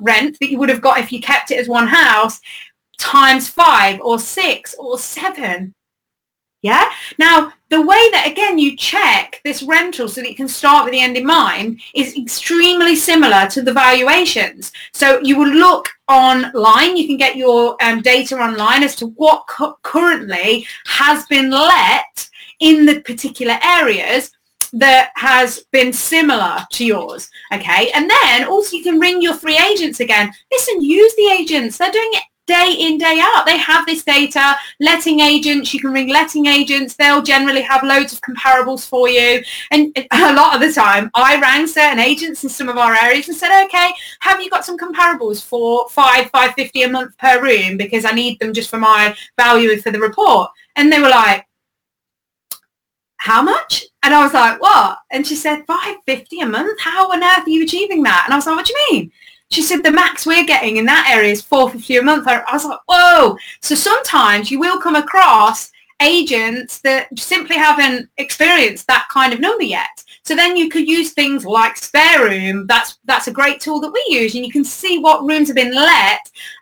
rent 0.00 0.38
that 0.40 0.50
you 0.50 0.58
would 0.58 0.68
have 0.68 0.80
got 0.80 0.98
if 0.98 1.12
you 1.12 1.20
kept 1.20 1.50
it 1.50 1.58
as 1.58 1.68
one 1.68 1.86
house 1.86 2.40
times 2.98 3.48
five 3.48 4.00
or 4.00 4.18
six 4.18 4.74
or 4.78 4.98
seven. 4.98 5.74
Yeah. 6.62 6.90
Now, 7.18 7.52
the 7.70 7.80
way 7.80 8.10
that, 8.10 8.26
again, 8.26 8.58
you 8.58 8.76
check 8.76 9.40
this 9.44 9.62
rental 9.62 10.08
so 10.08 10.20
that 10.20 10.28
you 10.28 10.34
can 10.34 10.48
start 10.48 10.84
with 10.84 10.92
the 10.92 11.00
end 11.00 11.16
in 11.16 11.24
mind 11.24 11.80
is 11.94 12.16
extremely 12.16 12.96
similar 12.96 13.46
to 13.50 13.62
the 13.62 13.72
valuations. 13.72 14.72
So 14.92 15.20
you 15.22 15.38
will 15.38 15.52
look 15.52 15.88
online. 16.08 16.96
You 16.96 17.06
can 17.06 17.16
get 17.16 17.36
your 17.36 17.76
um, 17.80 18.02
data 18.02 18.36
online 18.36 18.82
as 18.82 18.96
to 18.96 19.06
what 19.06 19.46
cu- 19.46 19.74
currently 19.82 20.66
has 20.86 21.26
been 21.26 21.50
let 21.50 22.28
in 22.58 22.86
the 22.86 23.02
particular 23.02 23.58
areas. 23.62 24.32
that 24.72 25.10
has 25.16 25.64
been 25.72 25.92
similar 25.92 26.58
to 26.72 26.84
yours. 26.84 27.30
Okay. 27.52 27.90
And 27.92 28.10
then 28.10 28.44
also 28.46 28.76
you 28.76 28.82
can 28.82 28.98
ring 29.00 29.22
your 29.22 29.34
three 29.34 29.58
agents 29.58 30.00
again. 30.00 30.32
Listen, 30.52 30.82
use 30.82 31.14
the 31.16 31.28
agents. 31.28 31.78
They're 31.78 31.90
doing 31.90 32.10
it 32.12 32.24
day 32.48 32.74
in, 32.76 32.98
day 32.98 33.20
out. 33.22 33.46
They 33.46 33.58
have 33.58 33.86
this 33.86 34.02
data, 34.02 34.56
letting 34.80 35.20
agents, 35.20 35.72
you 35.72 35.78
can 35.78 35.92
ring 35.92 36.08
letting 36.08 36.46
agents. 36.46 36.96
They'll 36.96 37.22
generally 37.22 37.62
have 37.62 37.84
loads 37.84 38.12
of 38.12 38.20
comparables 38.22 38.88
for 38.88 39.08
you. 39.08 39.40
And 39.70 39.96
a 40.10 40.34
lot 40.34 40.56
of 40.56 40.60
the 40.60 40.72
time 40.72 41.10
I 41.14 41.40
rang 41.40 41.68
certain 41.68 42.00
agents 42.00 42.42
in 42.42 42.50
some 42.50 42.68
of 42.68 42.76
our 42.76 42.94
areas 42.94 43.28
and 43.28 43.36
said, 43.36 43.64
okay, 43.66 43.92
have 44.20 44.42
you 44.42 44.50
got 44.50 44.64
some 44.64 44.76
comparables 44.76 45.44
for 45.44 45.88
five, 45.90 46.30
550 46.30 46.82
a 46.82 46.88
month 46.88 47.16
per 47.18 47.40
room 47.40 47.76
because 47.76 48.04
I 48.04 48.10
need 48.10 48.40
them 48.40 48.52
just 48.52 48.70
for 48.70 48.78
my 48.78 49.16
value 49.36 49.78
for 49.80 49.92
the 49.92 50.00
report. 50.00 50.50
And 50.76 50.92
they 50.92 51.00
were 51.00 51.08
like, 51.08 51.44
how 53.18 53.42
much? 53.42 53.84
And 54.02 54.14
I 54.14 54.22
was 54.22 54.32
like, 54.32 54.60
what? 54.62 54.98
And 55.10 55.26
she 55.26 55.34
said, 55.34 55.64
550 55.66 56.40
a 56.40 56.46
month? 56.46 56.80
How 56.80 57.10
on 57.10 57.22
earth 57.22 57.46
are 57.46 57.50
you 57.50 57.64
achieving 57.64 58.02
that? 58.04 58.22
And 58.24 58.32
I 58.32 58.36
was 58.36 58.46
like, 58.46 58.56
what 58.56 58.66
do 58.66 58.72
you 58.72 58.86
mean? 58.92 59.12
She 59.50 59.62
said, 59.62 59.82
the 59.82 59.90
max 59.90 60.26
we're 60.26 60.44
getting 60.44 60.76
in 60.76 60.86
that 60.86 61.08
area 61.10 61.32
is 61.32 61.42
450 61.42 61.96
a 61.96 62.02
month. 62.02 62.26
I 62.26 62.42
was 62.52 62.64
like, 62.64 62.80
whoa. 62.86 63.36
So 63.62 63.74
sometimes 63.74 64.50
you 64.50 64.58
will 64.58 64.78
come 64.78 64.96
across 64.96 65.70
agents 66.00 66.80
that 66.80 67.08
simply 67.18 67.56
haven't 67.56 68.08
experienced 68.18 68.86
that 68.86 69.08
kind 69.10 69.32
of 69.32 69.40
number 69.40 69.64
yet. 69.64 70.04
So 70.24 70.36
then 70.36 70.56
you 70.56 70.68
could 70.68 70.86
use 70.86 71.12
things 71.12 71.44
like 71.44 71.76
spare 71.76 72.24
room. 72.24 72.66
That's 72.66 72.98
that's 73.04 73.28
a 73.28 73.32
great 73.32 73.60
tool 73.60 73.80
that 73.80 73.92
we 73.92 74.04
use, 74.08 74.34
and 74.34 74.44
you 74.44 74.52
can 74.52 74.64
see 74.64 74.98
what 74.98 75.24
rooms 75.24 75.48
have 75.48 75.56
been 75.56 75.74
let 75.74 76.20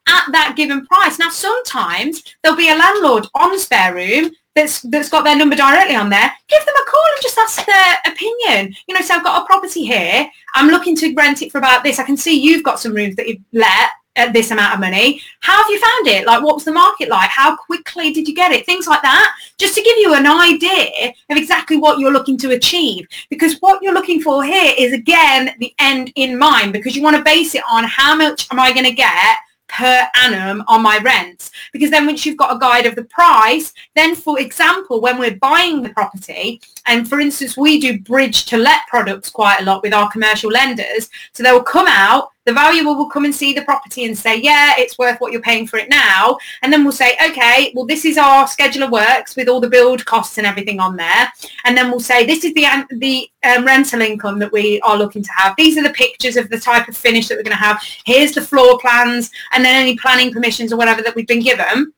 at 0.09 0.25
that 0.33 0.55
given 0.57 0.87
price. 0.87 1.18
Now 1.18 1.31
sometimes 1.31 2.22
there'll 2.42 2.57
be 2.57 2.70
a 2.70 2.77
landlord 2.77 3.27
on 3.35 3.59
spare 3.59 3.94
room 3.94 4.31
that's 4.56 4.80
that's 4.80 5.08
got 5.08 5.22
their 5.22 5.36
number 5.36 5.54
directly 5.54 5.94
on 5.94 6.10
there, 6.10 6.32
give 6.48 6.64
them 6.64 6.74
a 6.74 6.90
call 6.90 7.04
and 7.14 7.22
just 7.22 7.38
ask 7.38 7.64
their 7.64 8.12
opinion. 8.12 8.74
You 8.88 8.94
know, 8.94 9.02
so 9.02 9.14
I've 9.14 9.24
got 9.24 9.42
a 9.42 9.46
property 9.46 9.84
here. 9.84 10.28
I'm 10.54 10.68
looking 10.68 10.96
to 10.96 11.14
rent 11.14 11.42
it 11.42 11.52
for 11.52 11.58
about 11.58 11.84
this. 11.84 12.00
I 12.00 12.04
can 12.04 12.16
see 12.16 12.40
you've 12.40 12.64
got 12.64 12.80
some 12.80 12.94
rooms 12.94 13.14
that 13.16 13.28
you've 13.28 13.42
let 13.52 13.90
at 14.16 14.32
this 14.32 14.50
amount 14.50 14.74
of 14.74 14.80
money. 14.80 15.20
How 15.40 15.62
have 15.62 15.70
you 15.70 15.78
found 15.78 16.06
it? 16.08 16.26
Like, 16.26 16.42
what 16.42 16.54
was 16.54 16.64
the 16.64 16.72
market 16.72 17.08
like? 17.08 17.28
How 17.28 17.54
quickly 17.54 18.12
did 18.12 18.26
you 18.26 18.34
get 18.34 18.50
it? 18.50 18.64
Things 18.64 18.86
like 18.86 19.02
that, 19.02 19.36
just 19.58 19.74
to 19.74 19.82
give 19.82 19.98
you 19.98 20.14
an 20.14 20.26
idea 20.26 21.12
of 21.30 21.36
exactly 21.36 21.76
what 21.76 21.98
you're 21.98 22.12
looking 22.12 22.38
to 22.38 22.52
achieve. 22.52 23.06
Because 23.28 23.58
what 23.60 23.82
you're 23.82 23.92
looking 23.92 24.22
for 24.22 24.42
here 24.42 24.72
is, 24.78 24.94
again, 24.94 25.54
the 25.58 25.74
end 25.78 26.12
in 26.16 26.38
mind, 26.38 26.72
because 26.72 26.96
you 26.96 27.02
want 27.02 27.16
to 27.16 27.22
base 27.22 27.54
it 27.54 27.62
on 27.70 27.84
how 27.84 28.16
much 28.16 28.48
am 28.50 28.58
I 28.58 28.72
going 28.72 28.86
to 28.86 28.92
get 28.92 29.36
per 29.68 30.09
annum 30.22 30.62
on 30.68 30.83
my 30.83 30.98
rent. 30.98 31.50
Because 31.72 31.90
then 31.90 32.07
once 32.07 32.24
you've 32.24 32.37
got 32.37 32.55
a 32.55 32.59
guide 32.59 32.87
of 32.87 32.94
the 32.94 33.05
price 33.05 33.72
then 33.94 34.14
for 34.14 34.38
example 34.40 35.00
when 35.00 35.18
we're 35.18 35.37
buying 35.37 35.83
the 35.83 35.90
property 35.90 36.61
and 36.87 37.09
for 37.09 37.20
instance 37.20 37.57
we 37.57 37.81
do 37.81 37.98
bridge 38.00 38.44
to 38.46 38.57
let 38.57 38.87
products 38.88 39.31
quite 39.31 39.61
a 39.61 39.64
lot 39.64 39.83
with 39.83 39.94
our 39.94 40.11
commercial 40.11 40.50
lenders 40.50 41.09
so 41.33 41.42
they'll 41.42 41.62
come 41.62 41.87
out 41.88 42.33
the 42.46 42.52
valuer 42.52 42.94
will 42.94 43.11
come 43.11 43.24
and 43.24 43.35
see 43.35 43.52
the 43.52 43.62
property 43.62 44.04
and 44.04 44.16
say, 44.16 44.37
yeah, 44.37 44.74
it's 44.78 44.96
worth 44.98 45.20
what 45.20 45.32
you're 45.32 45.42
paying 45.42 45.66
for 45.66 45.78
it 45.78 45.90
now. 45.90 46.38
And 46.62 46.72
then 46.72 46.85
we'll 46.85 46.92
say, 46.92 47.16
okay, 47.28 47.72
well, 47.74 47.85
this 47.85 48.04
is 48.04 48.16
our 48.16 48.46
schedule 48.46 48.85
of 48.85 48.92
works 48.92 49.35
with 49.37 49.48
all 49.48 49.61
the 49.61 49.68
build 49.68 50.04
costs 50.06 50.38
and 50.38 50.46
everything 50.46 50.78
on 50.78 50.96
there. 50.96 51.32
And 51.64 51.76
then 51.76 51.90
we'll 51.90 52.00
say, 52.00 52.24
this 52.24 52.44
is 52.44 52.54
the, 52.54 52.66
the 52.92 53.28
um, 53.44 53.64
rental 53.64 54.00
income 54.00 54.38
that 54.38 54.52
we 54.52 54.80
are 54.82 54.96
looking 54.96 55.24
to 55.24 55.32
have. 55.37 55.54
These 55.56 55.76
are 55.76 55.82
the 55.82 55.90
pictures 55.90 56.37
of 56.37 56.48
the 56.48 56.59
type 56.59 56.88
of 56.88 56.96
finish 56.96 57.28
that 57.28 57.37
we're 57.37 57.42
going 57.42 57.56
to 57.56 57.62
have. 57.62 57.82
Here's 58.04 58.32
the 58.32 58.40
floor 58.40 58.78
plans 58.78 59.30
and 59.52 59.64
then 59.64 59.74
any 59.74 59.96
planning 59.98 60.32
permissions 60.32 60.72
or 60.72 60.76
whatever 60.76 61.02
that 61.02 61.16
we've 61.16 61.26
been 61.26 61.42
given. 61.42 61.92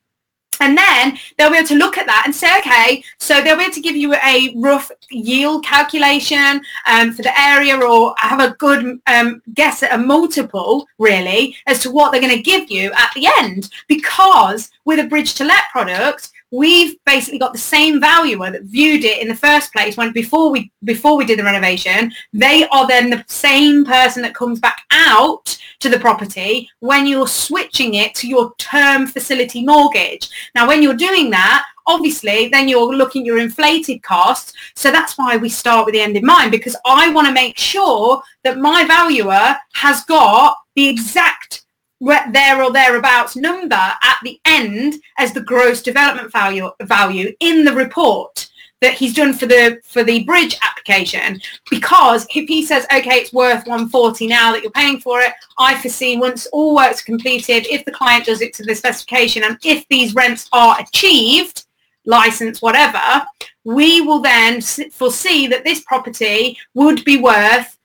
And 0.60 0.76
then 0.76 1.18
they'll 1.36 1.50
be 1.50 1.56
able 1.56 1.68
to 1.68 1.74
look 1.76 1.98
at 1.98 2.06
that 2.06 2.22
and 2.24 2.34
say, 2.34 2.58
okay, 2.58 3.02
so 3.18 3.42
they'll 3.42 3.56
be 3.56 3.64
able 3.64 3.74
to 3.74 3.80
give 3.80 3.96
you 3.96 4.14
a 4.14 4.54
rough 4.56 4.90
yield 5.10 5.64
calculation 5.64 6.60
um, 6.86 7.12
for 7.12 7.22
the 7.22 7.40
area 7.40 7.76
or 7.78 8.14
have 8.18 8.40
a 8.40 8.54
good 8.56 9.00
um, 9.06 9.42
guess 9.54 9.82
at 9.82 9.92
a 9.92 9.98
multiple, 9.98 10.86
really, 10.98 11.56
as 11.66 11.80
to 11.82 11.90
what 11.90 12.12
they're 12.12 12.20
going 12.20 12.36
to 12.36 12.42
give 12.42 12.70
you 12.70 12.92
at 12.92 13.10
the 13.14 13.28
end. 13.38 13.70
Because 13.88 14.70
with 14.84 14.98
a 14.98 15.08
bridge 15.08 15.34
to 15.34 15.44
let 15.44 15.70
product, 15.70 16.30
we've 16.50 16.96
basically 17.04 17.38
got 17.38 17.52
the 17.52 17.58
same 17.58 18.00
valuer 18.00 18.50
that 18.50 18.62
viewed 18.62 19.04
it 19.04 19.20
in 19.20 19.28
the 19.28 19.34
first 19.34 19.72
place 19.72 19.96
when 19.96 20.12
before 20.12 20.50
we 20.50 20.70
before 20.84 21.16
we 21.16 21.24
did 21.24 21.38
the 21.38 21.44
renovation. 21.44 22.12
They 22.32 22.66
are 22.68 22.86
then 22.86 23.10
the 23.10 23.24
same 23.28 23.84
person 23.84 24.22
that 24.22 24.34
comes 24.34 24.60
back 24.60 24.82
out 24.90 25.58
to 25.80 25.88
the 25.88 25.98
property 25.98 26.68
when 26.80 27.06
you're 27.06 27.28
switching 27.28 27.94
it 27.94 28.14
to 28.16 28.28
your 28.28 28.52
term 28.58 29.06
facility 29.06 29.64
mortgage. 29.64 30.28
Now 30.54 30.66
when 30.66 30.82
you're 30.82 30.94
doing 30.94 31.30
that 31.30 31.64
obviously 31.86 32.48
then 32.48 32.68
you're 32.68 32.94
looking 32.94 33.22
at 33.22 33.26
your 33.26 33.38
inflated 33.38 34.02
costs. 34.02 34.52
So 34.74 34.90
that's 34.90 35.16
why 35.16 35.36
we 35.36 35.48
start 35.48 35.86
with 35.86 35.94
the 35.94 36.00
end 36.00 36.16
in 36.16 36.24
mind 36.24 36.50
because 36.50 36.76
i 36.84 37.10
want 37.10 37.26
to 37.26 37.32
make 37.32 37.58
sure 37.58 38.22
that 38.44 38.58
my 38.58 38.84
valuer 38.84 39.56
has 39.74 40.04
got 40.04 40.56
the 40.76 40.88
exact 40.88 41.64
there 42.00 42.62
or 42.62 42.72
thereabouts 42.72 43.36
number 43.36 43.74
at 43.74 44.18
the 44.22 44.40
end 44.44 44.94
as 45.18 45.32
the 45.32 45.40
gross 45.40 45.82
development 45.82 46.32
value 46.32 46.70
value 46.82 47.32
in 47.40 47.64
the 47.64 47.72
report 47.72 48.48
that 48.80 48.94
he's 48.94 49.14
done 49.14 49.34
for 49.34 49.46
the 49.46 49.80
for 49.84 50.04
the 50.04 50.24
bridge 50.24 50.56
application. 50.62 51.40
Because 51.70 52.26
if 52.34 52.48
he 52.48 52.64
says 52.64 52.86
okay 52.94 53.16
it's 53.16 53.32
worth 53.32 53.66
140 53.66 54.26
now 54.26 54.52
that 54.52 54.62
you're 54.62 54.70
paying 54.72 55.00
for 55.00 55.20
it 55.20 55.32
i 55.58 55.76
foresee 55.76 56.16
once 56.16 56.46
all 56.46 56.74
work's 56.74 57.02
completed 57.02 57.66
if 57.68 57.84
the 57.84 57.92
client 57.92 58.24
does 58.24 58.40
it 58.40 58.54
to 58.54 58.62
the 58.62 58.74
specification 58.74 59.42
and 59.44 59.58
if 59.64 59.86
these 59.88 60.14
rents 60.14 60.48
are 60.52 60.80
achieved 60.80 61.66
license 62.04 62.62
whatever 62.62 63.26
we 63.64 64.00
will 64.00 64.20
then 64.20 64.62
foresee 64.62 65.46
that 65.46 65.64
this 65.64 65.82
property 65.84 66.56
would 66.74 67.04
be 67.04 67.18
worth 67.18 67.77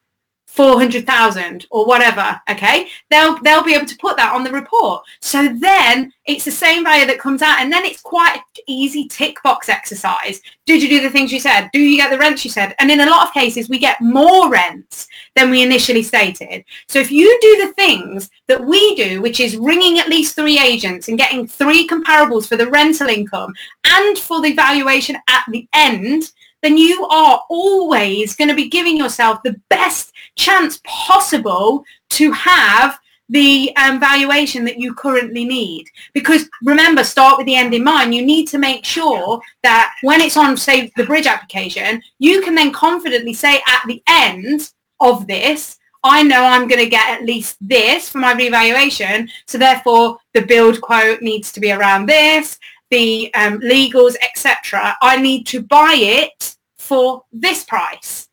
400,000 0.54 1.66
or 1.72 1.88
whatever, 1.88 2.40
okay? 2.48 2.88
They'll, 3.10 3.40
they'll 3.42 3.64
be 3.64 3.74
able 3.74 3.88
to 3.88 3.98
put 3.98 4.18
that 4.18 4.34
on 4.34 4.44
the 4.44 4.52
report. 4.52 5.04
So 5.20 5.48
then 5.48 6.14
it's 6.28 6.46
the 6.46 6.52
same 6.52 6.84
value 6.84 7.08
that 7.08 7.18
comes 7.18 7.42
out 7.42 7.60
and 7.60 7.74
then 7.74 7.84
it's 7.84 8.02
quite 8.02 8.40
easy 8.68 9.08
tick 9.08 9.42
box 9.44 9.68
exercise. 9.68 10.42
Did 10.68 10.84
you 10.84 10.90
do 10.90 11.02
the 11.02 11.10
things 11.10 11.34
you 11.34 11.40
said? 11.40 11.70
Do 11.74 11.80
you 11.80 11.98
get 11.98 12.12
the 12.12 12.20
rents 12.20 12.46
you 12.46 12.52
said? 12.52 12.76
And 12.78 12.92
in 12.92 13.00
a 13.00 13.10
lot 13.10 13.28
of 13.28 13.34
cases, 13.34 13.68
we 13.68 13.80
get 13.80 14.00
more 14.00 14.48
rents 14.48 15.08
than 15.36 15.50
we 15.50 15.64
initially 15.64 16.04
stated. 16.04 16.64
So 16.88 17.00
if 17.00 17.10
you 17.10 17.36
do 17.42 17.66
the 17.66 17.74
things 17.74 18.30
that 18.48 18.64
we 18.64 18.94
do, 18.94 19.24
which 19.24 19.40
is 19.40 19.58
ringing 19.58 19.98
at 19.98 20.08
least 20.08 20.36
three 20.36 20.60
agents 20.60 21.08
and 21.08 21.18
getting 21.18 21.48
three 21.48 21.88
comparables 21.88 22.48
for 22.48 22.58
the 22.58 22.70
rental 22.70 23.10
income 23.10 23.56
and 23.86 24.20
for 24.20 24.40
the 24.40 24.54
valuation 24.54 25.16
at 25.28 25.46
the 25.50 25.68
end, 25.74 26.32
then 26.64 26.78
you 26.78 27.06
are 27.08 27.44
always 27.50 28.36
going 28.36 28.48
to 28.48 28.56
be 28.56 28.70
giving 28.70 28.98
yourself 28.98 29.44
the 29.44 29.60
best 29.70 30.14
chance 30.36 30.80
possible 30.86 31.84
to 32.10 32.32
have 32.32 32.98
the 33.30 33.76
um, 33.78 34.00
valuation 34.00 34.64
that 34.66 34.80
you 34.80 34.94
currently 34.94 35.44
need. 35.44 35.86
Because 36.14 36.50
remember, 36.64 37.04
start 37.04 37.38
with 37.38 37.46
the 37.46 37.56
end 37.56 37.74
in 37.74 37.84
mind. 37.84 38.16
You 38.16 38.26
need 38.26 38.48
to 38.50 38.58
make 38.58 38.86
sure 38.86 39.42
that 39.62 39.94
when 40.02 40.22
it's 40.22 40.38
on, 40.38 40.56
say, 40.58 40.92
the 40.96 41.06
bridge 41.06 41.28
application, 41.28 42.02
you 42.20 42.42
can 42.42 42.56
then 42.56 42.72
confidently 42.72 43.34
say 43.34 43.56
at 43.68 43.84
the 43.88 44.02
end 44.08 44.72
of 45.00 45.28
this, 45.28 45.78
I 46.06 46.22
know 46.22 46.44
I'm 46.44 46.68
going 46.68 46.84
to 46.84 46.90
get 46.90 47.10
at 47.10 47.26
least 47.26 47.58
this 47.62 48.10
for 48.10 48.20
my 48.20 48.34
revaluation. 48.34 49.30
So 49.48 49.58
therefore, 49.58 50.18
the 50.34 50.42
build 50.42 50.82
quote 50.82 51.22
needs 51.22 51.52
to 51.54 51.60
be 51.60 51.72
around 51.72 52.08
this 52.08 52.58
the 52.94 53.34
um, 53.34 53.60
legals, 53.62 54.16
etc. 54.22 54.96
I 55.02 55.20
need 55.20 55.48
to 55.48 55.64
buy 55.64 55.96
it 55.98 56.53
for 56.94 57.26
this 57.32 57.64
price. 57.64 58.30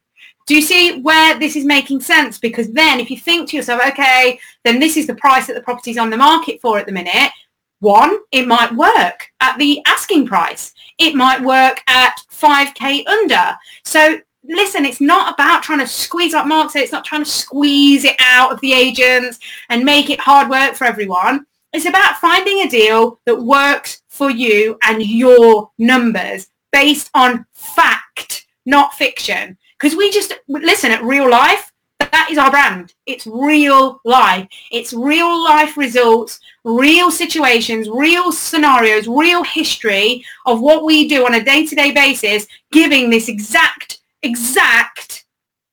Do 0.47 0.55
you 0.55 0.61
see 0.61 1.01
where 1.01 1.39
this 1.39 1.57
is 1.57 1.65
making 1.65 2.03
sense? 2.03 2.37
Because 2.37 2.71
then 2.73 3.01
if 3.01 3.11
you 3.11 3.17
think 3.17 3.49
to 3.49 3.57
yourself, 3.57 3.81
okay, 3.89 4.39
then 4.65 4.79
this 4.79 4.99
is 4.99 5.07
the 5.07 5.15
price 5.15 5.47
that 5.47 5.55
the 5.55 5.63
property's 5.63 5.97
on 5.97 6.11
the 6.11 6.19
market 6.19 6.61
for 6.61 6.79
at 6.79 6.85
the 6.85 6.93
minute, 6.93 7.33
one, 7.79 8.19
it 8.33 8.47
might 8.47 8.75
work 8.75 9.29
at 9.41 9.57
the 9.57 9.81
asking 9.87 10.27
price. 10.27 10.75
It 10.99 11.15
might 11.15 11.41
work 11.41 11.81
at 11.89 12.21
5k 12.31 13.07
under. 13.07 13.57
So 13.87 14.19
listen, 14.45 14.85
it's 14.85 15.01
not 15.01 15.33
about 15.33 15.63
trying 15.63 15.79
to 15.79 15.87
squeeze 15.87 16.35
up 16.35 16.47
Mark 16.47 16.71
said, 16.71 16.83
it's 16.83 16.93
not 16.93 17.07
trying 17.07 17.25
to 17.25 17.31
squeeze 17.31 18.05
it 18.05 18.17
out 18.21 18.53
of 18.53 18.61
the 18.61 18.75
agents 18.75 19.39
and 19.71 19.85
make 19.87 20.11
it 20.11 20.21
hard 20.21 20.51
work 20.51 20.75
for 20.75 20.85
everyone. 20.85 21.47
It's 21.73 21.87
about 21.87 22.19
finding 22.19 22.59
a 22.61 22.69
deal 22.69 23.21
that 23.25 23.43
works 23.43 24.03
for 24.11 24.31
you 24.31 24.77
and 24.83 25.03
your 25.03 25.71
numbers 25.79 26.49
based 26.73 27.11
on 27.15 27.47
fact, 27.53 28.47
not 28.67 28.95
fiction. 28.95 29.57
Because 29.79 29.97
we 29.97 30.11
just, 30.11 30.35
listen, 30.49 30.91
at 30.91 31.03
real 31.03 31.31
life, 31.31 31.73
that 31.99 32.29
is 32.31 32.39
our 32.39 32.51
brand. 32.51 32.95
It's 33.07 33.27
real 33.27 34.01
life. 34.05 34.49
It's 34.73 34.93
real 34.93 35.43
life 35.45 35.77
results, 35.77 36.41
real 36.65 37.11
situations, 37.11 37.89
real 37.89 38.33
scenarios, 38.33 39.07
real 39.07 39.45
history 39.45 40.25
of 40.47 40.61
what 40.61 40.85
we 40.85 41.09
do 41.09 41.27
on 41.27 41.35
a 41.35 41.45
day-to-day 41.45 41.93
basis, 41.93 42.47
giving 42.73 43.11
this 43.11 43.29
exact, 43.29 44.01
exact 44.23 45.25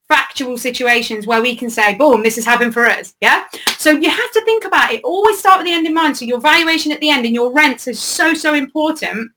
factual 0.08 0.58
situations 0.58 1.28
where 1.28 1.42
we 1.42 1.56
can 1.56 1.70
say, 1.70 1.96
boom, 1.96 2.24
this 2.24 2.36
has 2.36 2.46
happened 2.46 2.74
for 2.74 2.86
us. 2.86 3.14
Yeah. 3.20 3.46
So 3.78 3.92
you 3.92 4.10
have 4.10 4.32
to 4.32 4.46
think 4.46 4.64
about 4.64 4.92
it. 4.92 5.04
Always 5.04 5.40
start 5.40 5.60
with 5.60 5.68
the 5.68 5.74
end 5.74 5.86
in 5.86 5.94
mind. 5.94 6.18
So 6.18 6.26
your 6.26 6.40
valuation 6.40 6.92
at 6.92 7.02
the 7.02 7.10
end 7.10 7.26
and 7.26 7.36
your 7.36 7.52
rents 7.52 7.88
is 7.88 8.00
so, 8.00 8.34
so 8.34 8.54
important 8.54 9.32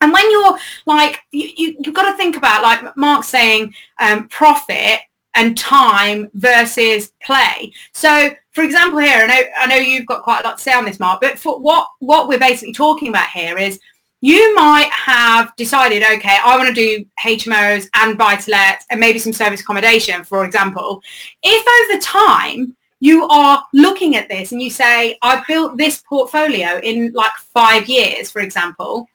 And 0.00 0.12
when 0.12 0.30
you're 0.30 0.58
like, 0.86 1.20
you, 1.32 1.50
you, 1.56 1.76
have 1.84 1.94
got 1.94 2.10
to 2.10 2.16
think 2.16 2.36
about, 2.36 2.62
like 2.62 2.96
Mark 2.96 3.24
saying, 3.24 3.74
um, 3.98 4.28
profit 4.28 5.00
and 5.34 5.56
time 5.56 6.30
versus 6.34 7.12
play. 7.22 7.72
So, 7.92 8.30
for 8.52 8.64
example, 8.64 8.98
here, 8.98 9.18
I 9.22 9.26
know, 9.26 9.42
I 9.56 9.66
know 9.66 9.76
you've 9.76 10.06
got 10.06 10.22
quite 10.22 10.44
a 10.44 10.48
lot 10.48 10.58
to 10.58 10.62
say 10.62 10.72
on 10.72 10.84
this, 10.84 11.00
Mark, 11.00 11.20
but 11.20 11.38
for 11.38 11.58
what, 11.58 11.88
what 11.98 12.28
we're 12.28 12.38
basically 12.38 12.72
talking 12.72 13.08
about 13.08 13.28
here 13.30 13.58
is 13.58 13.78
you 14.20 14.54
might 14.54 14.90
have 14.90 15.54
decided, 15.56 16.02
okay, 16.02 16.38
I 16.44 16.56
want 16.56 16.68
to 16.68 16.74
do 16.74 17.04
HMOs 17.24 17.88
and 17.94 18.18
buy-to-let 18.18 18.84
and 18.90 18.98
maybe 18.98 19.18
some 19.18 19.32
service 19.32 19.60
accommodation, 19.60 20.24
for 20.24 20.44
example. 20.44 21.02
If 21.42 21.90
over 21.90 22.00
time 22.00 22.76
you 23.00 23.28
are 23.28 23.64
looking 23.72 24.16
at 24.16 24.28
this 24.28 24.50
and 24.50 24.60
you 24.60 24.70
say, 24.70 25.18
I 25.22 25.44
built 25.46 25.76
this 25.76 26.02
portfolio 26.08 26.80
in 26.82 27.12
like 27.12 27.32
five 27.54 27.88
years, 27.88 28.30
for 28.30 28.40
example, 28.40 29.08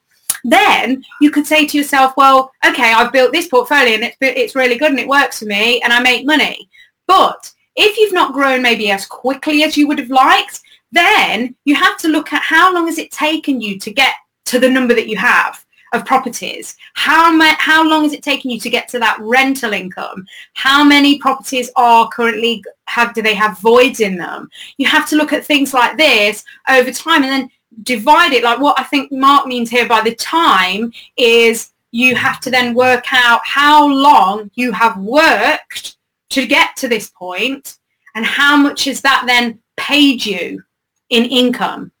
then 0.44 1.04
you 1.20 1.30
could 1.30 1.46
say 1.46 1.66
to 1.66 1.78
yourself, 1.78 2.12
well, 2.16 2.52
okay, 2.66 2.92
I've 2.92 3.12
built 3.12 3.32
this 3.32 3.48
portfolio 3.48 3.94
and 3.94 4.04
it's, 4.04 4.16
it's 4.20 4.54
really 4.54 4.76
good 4.76 4.90
and 4.90 5.00
it 5.00 5.08
works 5.08 5.38
for 5.38 5.46
me 5.46 5.80
and 5.80 5.92
I 5.92 6.00
make 6.00 6.26
money. 6.26 6.68
But 7.06 7.50
if 7.76 7.98
you've 7.98 8.12
not 8.12 8.34
grown 8.34 8.62
maybe 8.62 8.90
as 8.90 9.06
quickly 9.06 9.62
as 9.64 9.76
you 9.76 9.88
would 9.88 9.98
have 9.98 10.10
liked, 10.10 10.60
then 10.92 11.56
you 11.64 11.74
have 11.74 11.96
to 11.98 12.08
look 12.08 12.32
at 12.32 12.42
how 12.42 12.72
long 12.72 12.86
has 12.86 12.98
it 12.98 13.10
taken 13.10 13.60
you 13.60 13.78
to 13.80 13.90
get 13.90 14.14
to 14.46 14.60
the 14.60 14.70
number 14.70 14.94
that 14.94 15.08
you 15.08 15.16
have 15.16 15.64
of 15.94 16.04
properties. 16.04 16.76
How, 16.94 17.32
ma- 17.32 17.56
how 17.58 17.88
long 17.88 18.02
has 18.02 18.12
it 18.12 18.22
taken 18.22 18.50
you 18.50 18.60
to 18.60 18.70
get 18.70 18.88
to 18.88 18.98
that 18.98 19.18
rental 19.20 19.72
income? 19.72 20.26
How 20.54 20.84
many 20.84 21.18
properties 21.18 21.70
are 21.76 22.08
currently 22.10 22.64
have 22.86 23.14
do 23.14 23.22
they 23.22 23.34
have 23.34 23.58
voids 23.58 24.00
in 24.00 24.16
them? 24.16 24.50
You 24.76 24.86
have 24.88 25.08
to 25.08 25.16
look 25.16 25.32
at 25.32 25.44
things 25.44 25.72
like 25.72 25.96
this 25.96 26.44
over 26.68 26.90
time 26.90 27.22
and 27.22 27.32
then 27.32 27.50
divide 27.82 28.32
it 28.32 28.44
like 28.44 28.60
what 28.60 28.78
I 28.78 28.84
think 28.84 29.12
Mark 29.12 29.46
means 29.46 29.70
here 29.70 29.88
by 29.88 30.00
the 30.02 30.14
time 30.14 30.92
is 31.16 31.72
you 31.90 32.16
have 32.16 32.40
to 32.40 32.50
then 32.50 32.74
work 32.74 33.04
out 33.12 33.40
how 33.44 33.86
long 33.86 34.50
you 34.54 34.72
have 34.72 34.98
worked 34.98 35.96
to 36.30 36.46
get 36.46 36.74
to 36.76 36.88
this 36.88 37.10
point 37.10 37.78
and 38.14 38.24
how 38.24 38.56
much 38.56 38.84
has 38.84 39.00
that 39.02 39.24
then 39.26 39.60
paid 39.76 40.24
you 40.24 40.62
in 41.10 41.24
income. 41.24 41.92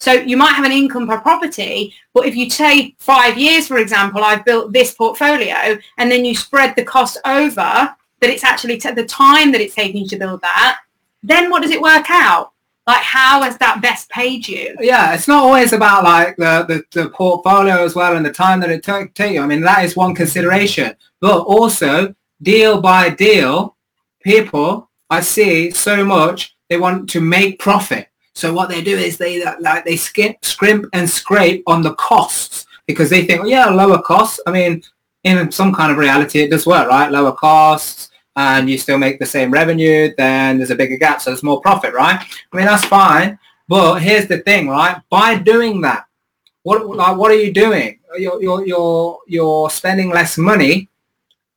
So 0.00 0.12
you 0.12 0.36
might 0.36 0.54
have 0.54 0.64
an 0.64 0.72
income 0.72 1.06
per 1.06 1.20
property, 1.20 1.94
but 2.12 2.26
if 2.26 2.34
you 2.34 2.48
take 2.48 2.96
five 2.98 3.38
years, 3.38 3.68
for 3.68 3.78
example, 3.78 4.24
I've 4.24 4.44
built 4.44 4.72
this 4.72 4.94
portfolio 4.94 5.78
and 5.98 6.10
then 6.10 6.24
you 6.24 6.34
spread 6.34 6.74
the 6.74 6.84
cost 6.84 7.18
over 7.24 7.94
that 8.20 8.30
it's 8.30 8.44
actually 8.44 8.78
t- 8.78 8.90
the 8.90 9.04
time 9.04 9.52
that 9.52 9.60
it's 9.60 9.74
taking 9.74 10.02
you 10.02 10.08
to 10.08 10.18
build 10.18 10.40
that, 10.40 10.80
then 11.22 11.50
what 11.50 11.62
does 11.62 11.70
it 11.70 11.80
work 11.80 12.06
out? 12.08 12.51
Like 12.86 13.02
how 13.02 13.42
has 13.42 13.56
that 13.58 13.80
best 13.80 14.08
paid 14.10 14.46
you? 14.48 14.76
Yeah 14.80 15.14
it's 15.14 15.28
not 15.28 15.44
always 15.44 15.72
about 15.72 16.04
like 16.04 16.36
the, 16.36 16.64
the, 16.68 17.02
the 17.02 17.10
portfolio 17.10 17.84
as 17.84 17.94
well 17.94 18.16
and 18.16 18.26
the 18.26 18.32
time 18.32 18.60
that 18.60 18.70
it 18.70 18.82
took 18.82 19.14
to 19.14 19.32
you. 19.32 19.40
I 19.40 19.46
mean 19.46 19.60
that 19.62 19.84
is 19.84 19.96
one 19.96 20.14
consideration. 20.14 20.94
But 21.20 21.42
also 21.42 22.14
deal 22.42 22.80
by 22.80 23.08
deal 23.08 23.76
people 24.24 24.90
i 25.10 25.20
see 25.20 25.70
so 25.70 26.04
much 26.04 26.56
they 26.68 26.78
want 26.78 27.08
to 27.10 27.20
make 27.20 27.58
profit. 27.58 28.08
So 28.34 28.52
what 28.54 28.70
they 28.70 28.82
do 28.82 28.96
is 28.96 29.18
they 29.18 29.44
like 29.60 29.84
they 29.84 29.96
skip 29.96 30.42
scrimp 30.42 30.86
and 30.94 31.08
scrape 31.08 31.62
on 31.66 31.82
the 31.82 31.94
costs 31.96 32.66
because 32.86 33.10
they 33.10 33.26
think 33.26 33.42
oh, 33.42 33.46
yeah 33.46 33.66
lower 33.66 34.00
costs. 34.00 34.40
I 34.46 34.52
mean 34.52 34.82
in 35.24 35.52
some 35.52 35.72
kind 35.72 35.92
of 35.92 35.98
reality 35.98 36.40
it 36.40 36.50
does 36.50 36.66
work 36.66 36.88
right? 36.88 37.12
Lower 37.12 37.32
costs 37.32 38.10
and 38.36 38.68
you 38.68 38.78
still 38.78 38.98
make 38.98 39.18
the 39.18 39.26
same 39.26 39.50
revenue, 39.50 40.12
then 40.16 40.56
there's 40.56 40.70
a 40.70 40.76
bigger 40.76 40.96
gap, 40.96 41.20
so 41.20 41.30
there's 41.30 41.42
more 41.42 41.60
profit, 41.60 41.92
right? 41.92 42.18
I 42.52 42.56
mean, 42.56 42.66
that's 42.66 42.84
fine. 42.84 43.38
But 43.68 44.00
here's 44.00 44.26
the 44.26 44.38
thing, 44.38 44.68
right? 44.68 45.00
By 45.10 45.36
doing 45.36 45.80
that, 45.82 46.06
what 46.62 46.86
like 46.86 47.16
what 47.16 47.30
are 47.30 47.36
you 47.36 47.52
doing? 47.52 47.98
You're 48.18 48.42
you're 48.42 48.66
you're 48.66 49.18
you're 49.26 49.70
spending 49.70 50.10
less 50.10 50.38
money, 50.38 50.88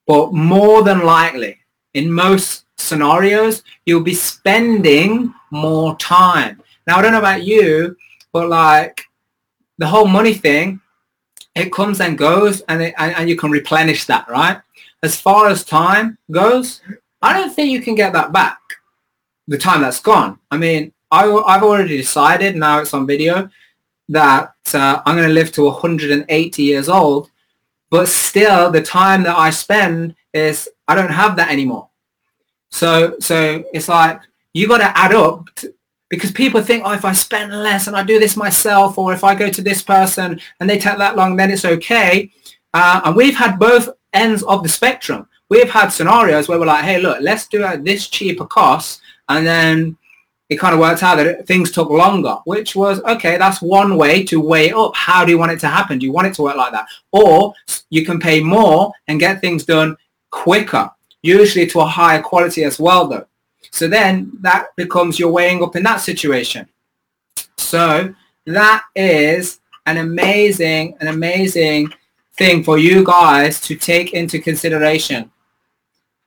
but 0.07 0.33
more 0.33 0.83
than 0.83 1.03
likely, 1.03 1.59
in 1.93 2.11
most 2.11 2.65
scenarios, 2.77 3.63
you'll 3.85 4.03
be 4.03 4.13
spending 4.13 5.33
more 5.51 5.95
time. 5.97 6.61
Now 6.87 6.97
I 6.97 7.01
don't 7.01 7.11
know 7.11 7.19
about 7.19 7.43
you, 7.43 7.95
but 8.31 8.49
like 8.49 9.05
the 9.77 9.87
whole 9.87 10.07
money 10.07 10.33
thing, 10.33 10.81
it 11.55 11.71
comes 11.71 11.99
and 12.01 12.17
goes, 12.17 12.61
and 12.61 12.81
it, 12.81 12.93
and, 12.97 13.15
and 13.15 13.29
you 13.29 13.35
can 13.35 13.51
replenish 13.51 14.05
that, 14.05 14.27
right? 14.29 14.59
As 15.03 15.19
far 15.19 15.47
as 15.47 15.63
time 15.63 16.17
goes, 16.31 16.81
I 17.21 17.33
don't 17.33 17.53
think 17.53 17.71
you 17.71 17.81
can 17.81 17.95
get 17.95 18.13
that 18.13 18.31
back. 18.31 18.59
The 19.47 19.57
time 19.57 19.81
that's 19.81 19.99
gone. 19.99 20.39
I 20.49 20.57
mean, 20.57 20.93
I, 21.11 21.23
have 21.25 21.63
already 21.63 21.97
decided, 21.97 22.55
now 22.55 22.79
it's 22.79 22.93
on 22.93 23.05
video, 23.05 23.49
that 24.09 24.53
uh, 24.73 25.01
I'm 25.05 25.15
going 25.15 25.27
to 25.27 25.33
live 25.33 25.51
to 25.53 25.65
180 25.65 26.63
years 26.63 26.89
old, 26.89 27.29
but 27.89 28.07
still 28.07 28.71
the 28.71 28.81
time 28.81 29.23
that 29.23 29.37
I 29.37 29.49
spend 29.49 30.15
is, 30.33 30.69
I 30.87 30.95
don't 30.95 31.11
have 31.11 31.35
that 31.37 31.51
anymore. 31.51 31.89
So, 32.71 33.15
so 33.19 33.63
it's 33.73 33.87
like, 33.87 34.19
you 34.53 34.67
got 34.67 34.79
to 34.79 34.97
add 34.97 35.13
up 35.13 35.47
because 36.09 36.31
people 36.31 36.61
think, 36.61 36.83
oh, 36.85 36.93
if 36.93 37.05
I 37.05 37.13
spend 37.13 37.51
less 37.51 37.87
and 37.87 37.95
I 37.95 38.03
do 38.03 38.19
this 38.19 38.37
myself, 38.37 38.97
or 38.97 39.13
if 39.13 39.23
I 39.23 39.35
go 39.35 39.49
to 39.49 39.61
this 39.61 39.81
person 39.81 40.39
and 40.59 40.69
they 40.69 40.77
take 40.77 40.97
that 40.97 41.15
long, 41.15 41.35
then 41.35 41.51
it's 41.51 41.65
okay. 41.65 42.31
Uh, 42.73 43.01
and 43.05 43.15
we've 43.15 43.35
had 43.35 43.57
both 43.57 43.89
ends 44.15 44.41
of 44.43 44.63
the 44.63 44.69
spectrum. 44.69 45.27
We've 45.49 45.69
had 45.69 45.89
scenarios 45.89 46.47
where 46.47 46.59
we're 46.59 46.65
like, 46.65 46.83
hey, 46.83 46.99
look, 46.99 47.19
let's 47.21 47.47
do 47.47 47.63
at 47.63 47.83
this 47.83 48.07
cheaper 48.07 48.45
cost. 48.45 49.01
And 49.29 49.45
then 49.45 49.97
it 50.49 50.57
kind 50.57 50.73
of 50.73 50.79
worked 50.79 51.03
out 51.03 51.15
that 51.15 51.45
things 51.47 51.71
took 51.71 51.89
longer, 51.89 52.37
which 52.45 52.75
was, 52.75 53.01
okay, 53.03 53.37
that's 53.37 53.61
one 53.61 53.97
way 53.97 54.23
to 54.25 54.39
weigh 54.39 54.71
up. 54.71 54.95
How 54.95 55.25
do 55.25 55.31
you 55.31 55.37
want 55.37 55.51
it 55.51 55.59
to 55.59 55.67
happen? 55.67 55.99
Do 55.99 56.05
you 56.05 56.11
want 56.11 56.27
it 56.27 56.33
to 56.35 56.43
work 56.43 56.55
like 56.55 56.71
that? 56.71 56.87
Or 57.11 57.53
you 57.89 58.05
can 58.05 58.19
pay 58.19 58.41
more 58.41 58.91
and 59.07 59.19
get 59.19 59.41
things 59.41 59.65
done 59.65 59.97
quicker, 60.31 60.89
usually 61.21 61.67
to 61.67 61.81
a 61.81 61.85
higher 61.85 62.21
quality 62.21 62.63
as 62.63 62.79
well, 62.79 63.07
though. 63.07 63.25
So 63.71 63.87
then 63.87 64.31
that 64.41 64.75
becomes 64.75 65.19
your 65.19 65.31
weighing 65.31 65.63
up 65.63 65.75
in 65.75 65.83
that 65.83 65.97
situation. 66.01 66.67
So 67.57 68.13
that 68.45 68.83
is 68.95 69.59
an 69.87 69.97
amazing, 69.97 70.95
an 70.99 71.07
amazing 71.07 71.91
thing 72.37 72.63
for 72.63 72.77
you 72.77 73.03
guys 73.03 73.61
to 73.61 73.75
take 73.75 74.13
into 74.13 74.39
consideration 74.39 75.31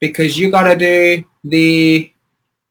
because 0.01 0.39
you 0.39 0.51
got 0.51 0.63
to 0.65 0.77
do 0.77 1.25
the 1.45 2.13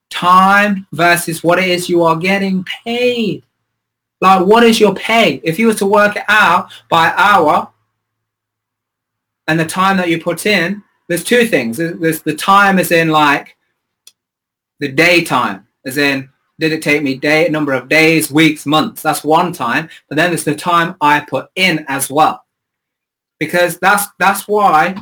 time 0.09 0.87
versus 0.91 1.43
what 1.43 1.59
it 1.59 1.67
is 1.67 1.89
you 1.89 2.03
are 2.03 2.15
getting 2.15 2.65
paid. 2.83 3.43
Like 4.21 4.45
what 4.45 4.63
is 4.63 4.79
your 4.79 4.95
pay? 4.95 5.39
If 5.43 5.59
you 5.59 5.67
were 5.67 5.73
to 5.75 5.85
work 5.85 6.15
it 6.15 6.23
out 6.27 6.71
by 6.89 7.13
hour 7.15 7.71
and 9.47 9.59
the 9.59 9.65
time 9.65 9.97
that 9.97 10.09
you 10.09 10.21
put 10.21 10.45
in, 10.45 10.83
there's 11.07 11.23
two 11.23 11.45
things. 11.45 11.77
There's 11.77 12.21
the 12.21 12.35
time 12.35 12.79
is 12.79 12.91
in 12.91 13.09
like 13.09 13.55
the 14.79 14.91
daytime, 14.91 15.67
as 15.85 15.97
in 15.97 16.29
did 16.59 16.73
it 16.73 16.81
take 16.81 17.03
me 17.03 17.15
day 17.15 17.47
number 17.49 17.73
of 17.73 17.87
days, 17.87 18.31
weeks, 18.31 18.65
months? 18.65 19.03
That's 19.03 19.23
one 19.23 19.53
time. 19.53 19.89
But 20.09 20.15
then 20.15 20.31
there's 20.31 20.43
the 20.43 20.55
time 20.55 20.95
I 20.99 21.19
put 21.19 21.49
in 21.55 21.85
as 21.87 22.09
well 22.09 22.46
because 23.39 23.77
that's 23.79 24.07
that's 24.19 24.47
why 24.47 24.95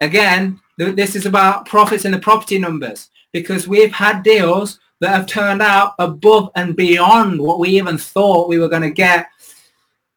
again 0.00 0.60
th- 0.78 0.96
this 0.96 1.14
is 1.14 1.26
about 1.26 1.66
profits 1.66 2.04
and 2.04 2.14
the 2.14 2.18
property 2.18 2.58
numbers. 2.58 3.10
Because 3.32 3.68
we've 3.68 3.92
had 3.92 4.24
deals 4.24 4.80
that 5.00 5.10
have 5.10 5.26
turned 5.26 5.62
out 5.62 5.94
above 5.98 6.50
and 6.56 6.74
beyond 6.74 7.40
what 7.40 7.58
we 7.58 7.70
even 7.70 7.96
thought 7.96 8.48
we 8.48 8.58
were 8.58 8.68
going 8.68 8.82
to 8.82 8.90
get 8.90 9.28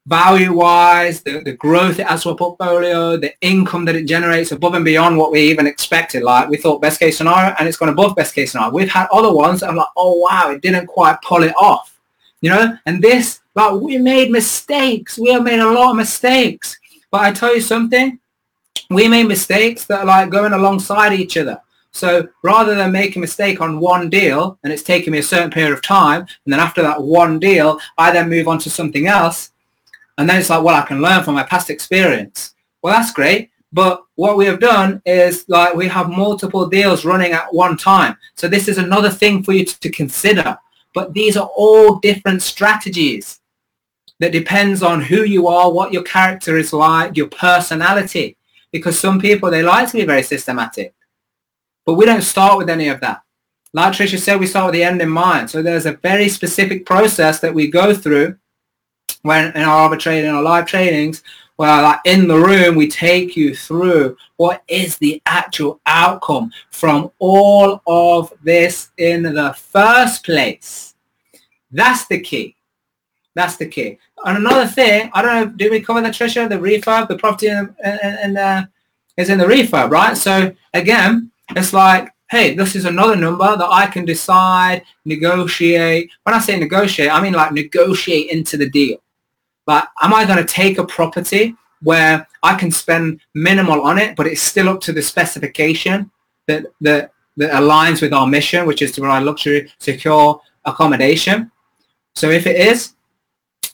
value 0.06 0.52
wise 0.52 1.22
the, 1.22 1.40
the 1.46 1.54
growth 1.54 1.98
it 1.98 2.06
has 2.06 2.24
to 2.24 2.30
a 2.30 2.36
portfolio 2.36 3.16
the 3.16 3.34
income 3.40 3.86
that 3.86 3.96
it 3.96 4.04
generates 4.06 4.52
above 4.52 4.74
and 4.74 4.84
beyond 4.84 5.18
what 5.18 5.32
we 5.32 5.40
even 5.42 5.68
expected. 5.68 6.24
Like 6.24 6.50
we 6.50 6.58
thought 6.58 6.82
best 6.82 7.00
case 7.00 7.18
scenario 7.18 7.56
and 7.58 7.68
it's 7.68 7.78
gone 7.78 7.90
above 7.90 8.16
best 8.16 8.36
case 8.36 8.52
scenario. 8.52 8.74
We've 8.74 8.90
had 8.90 9.08
other 9.12 9.34
ones 9.34 9.62
that 9.62 9.70
i'm 9.70 9.76
like 9.76 9.88
oh 9.96 10.18
wow 10.18 10.52
it 10.52 10.62
didn't 10.62 10.88
quite 10.88 11.22
pull 11.22 11.44
it 11.44 11.56
off. 11.58 12.00
You 12.42 12.50
know? 12.50 12.78
And 12.86 13.02
this 13.02 13.40
like 13.56 13.74
we 13.74 13.98
made 13.98 14.32
mistakes. 14.32 15.18
We 15.18 15.30
have 15.32 15.44
made 15.44 15.60
a 15.60 15.72
lot 15.72 15.92
of 15.92 15.98
mistakes 15.98 16.78
but 17.14 17.22
I 17.22 17.32
tell 17.32 17.54
you 17.54 17.62
something, 17.62 18.20
we 18.90 19.08
made 19.08 19.28
mistakes 19.28 19.86
that 19.86 20.00
are 20.00 20.06
like 20.06 20.32
going 20.32 20.54
alongside 20.54 21.14
each 21.14 21.38
other. 21.38 21.62
So 21.92 22.28
rather 22.42 22.74
than 22.74 22.92
make 22.92 23.16
a 23.16 23.20
mistake 23.20 23.62
on 23.62 23.80
one 23.80 24.10
deal 24.10 24.58
and 24.64 24.74
it's 24.74 24.82
taking 24.82 25.14
me 25.14 25.20
a 25.20 25.24
certain 25.24 25.52
period 25.52 25.74
of 25.74 25.84
time, 25.84 26.22
and 26.22 26.52
then 26.52 26.60
after 26.60 26.82
that 26.82 27.00
one 27.00 27.38
deal, 27.38 27.80
I 28.00 28.10
then 28.10 28.32
move 28.32 28.48
on 28.48 28.58
to 28.58 28.70
something 28.72 29.06
else. 29.06 29.52
And 30.18 30.28
then 30.28 30.40
it's 30.40 30.50
like, 30.50 30.64
well, 30.64 30.74
I 30.74 30.88
can 30.88 31.04
learn 31.04 31.24
from 31.24 31.36
my 31.36 31.44
past 31.44 31.70
experience. 31.70 32.56
Well, 32.82 32.96
that's 32.96 33.14
great. 33.14 33.52
But 33.72 34.04
what 34.16 34.36
we 34.36 34.48
have 34.48 34.60
done 34.60 35.00
is 35.06 35.46
like 35.48 35.76
we 35.76 35.88
have 35.90 36.10
multiple 36.10 36.68
deals 36.68 37.06
running 37.06 37.34
at 37.34 37.54
one 37.54 37.78
time. 37.78 38.18
So 38.34 38.48
this 38.48 38.68
is 38.68 38.80
another 38.80 39.12
thing 39.12 39.44
for 39.44 39.54
you 39.54 39.66
to, 39.66 39.80
to 39.82 39.92
consider. 39.92 40.58
But 40.96 41.14
these 41.14 41.38
are 41.38 41.52
all 41.56 42.00
different 42.00 42.42
strategies 42.42 43.40
that 44.20 44.32
depends 44.32 44.84
on 44.84 45.02
who 45.02 45.24
you 45.24 45.48
are, 45.48 45.72
what 45.72 45.94
your 45.94 46.04
character 46.04 46.58
is 46.58 46.74
like, 46.74 47.18
your 47.18 47.28
personality. 47.28 48.38
Because 48.72 49.00
some 49.00 49.20
people, 49.20 49.52
they 49.52 49.62
like 49.62 49.90
to 49.90 49.98
be 49.98 50.06
very 50.06 50.24
systematic. 50.24 50.94
But 51.86 51.96
we 51.96 52.06
don't 52.06 52.22
start 52.22 52.58
with 52.58 52.70
any 52.70 52.88
of 52.88 53.02
that. 53.02 53.22
Like 53.74 53.94
Trisha 53.94 54.20
said, 54.20 54.40
we 54.40 54.48
start 54.48 54.68
with 54.68 54.76
the 54.76 54.84
end 54.84 55.02
in 55.02 55.10
mind. 55.10 55.50
So 55.50 55.62
there's 55.62 55.86
a 55.86 55.94
very 55.94 56.30
specific 56.30 56.86
process 56.86 57.40
that 57.40 57.54
we 57.54 57.70
go 57.70 57.94
through 57.94 58.38
when 59.24 59.56
in 59.56 59.64
our 59.64 59.80
arbitrating 59.80 60.32
or 60.32 60.42
live 60.42 60.66
trainings 60.66 61.24
where 61.56 61.82
like 61.82 62.00
in 62.06 62.28
the 62.28 62.38
room 62.38 62.76
we 62.76 62.88
take 62.88 63.36
you 63.36 63.56
through 63.56 64.18
what 64.38 64.64
is 64.68 64.98
the 64.98 65.22
actual 65.26 65.80
outcome 65.86 66.52
from 66.72 67.12
all 67.20 67.82
of 67.88 68.34
this 68.44 68.92
in 68.98 69.24
the 69.24 69.54
first 69.54 70.24
place. 70.26 70.96
That's 71.72 72.08
the 72.08 72.20
key. 72.20 72.56
That's 73.36 73.58
the 73.58 73.68
key. 73.68 73.98
And 74.26 74.38
another 74.38 74.68
thing, 74.68 75.10
I 75.14 75.22
don't 75.22 75.36
know, 75.36 75.58
did 75.58 75.72
we 75.72 75.82
cover 75.82 76.02
the 76.02 76.10
Trisha, 76.10 76.48
the 76.48 76.56
refurb, 76.56 77.08
the 77.08 77.18
property 77.18 77.48
and, 77.48 77.74
and, 77.84 78.38
uh, 78.38 78.66
is 79.18 79.30
in 79.30 79.38
the 79.38 79.46
refurb, 79.46 79.90
right? 79.90 80.16
So 80.16 80.54
again, 80.74 81.32
it's 81.56 81.74
like, 81.74 82.10
hey, 82.30 82.56
this 82.56 82.76
is 82.76 82.86
another 82.86 83.16
number 83.16 83.56
that 83.58 83.70
I 83.70 83.88
can 83.88 84.06
decide, 84.06 84.84
negotiate. 85.06 86.10
When 86.24 86.36
I 86.36 86.40
say 86.40 86.58
negotiate, 86.58 87.12
I 87.12 87.22
mean 87.22 87.34
like 87.34 87.52
negotiate 87.52 88.32
into 88.32 88.58
the 88.58 88.70
deal. 88.70 88.98
Like, 89.68 89.86
am 90.02 90.14
I 90.14 90.26
going 90.26 90.40
to 90.40 90.52
take 90.52 90.78
a 90.78 90.86
property 90.86 91.56
where 91.82 92.28
I 92.42 92.56
can 92.56 92.72
spend 92.72 93.20
minimal 93.34 93.82
on 93.82 93.98
it, 93.98 94.16
but 94.16 94.26
it's 94.28 94.42
still 94.42 94.70
up 94.70 94.82
to 94.82 94.94
the 94.94 95.02
specification 95.02 96.10
that, 96.48 96.66
that, 96.82 97.12
that 97.38 97.52
aligns 97.52 98.02
with 98.02 98.14
our 98.14 98.28
mission, 98.28 98.66
which 98.66 98.82
is 98.82 98.92
to 98.94 99.02
provide 99.02 99.24
luxury, 99.24 99.72
secure 99.80 100.42
accommodation. 100.66 101.52
So 102.16 102.30
if 102.30 102.48
it 102.48 102.56
is, 102.56 102.96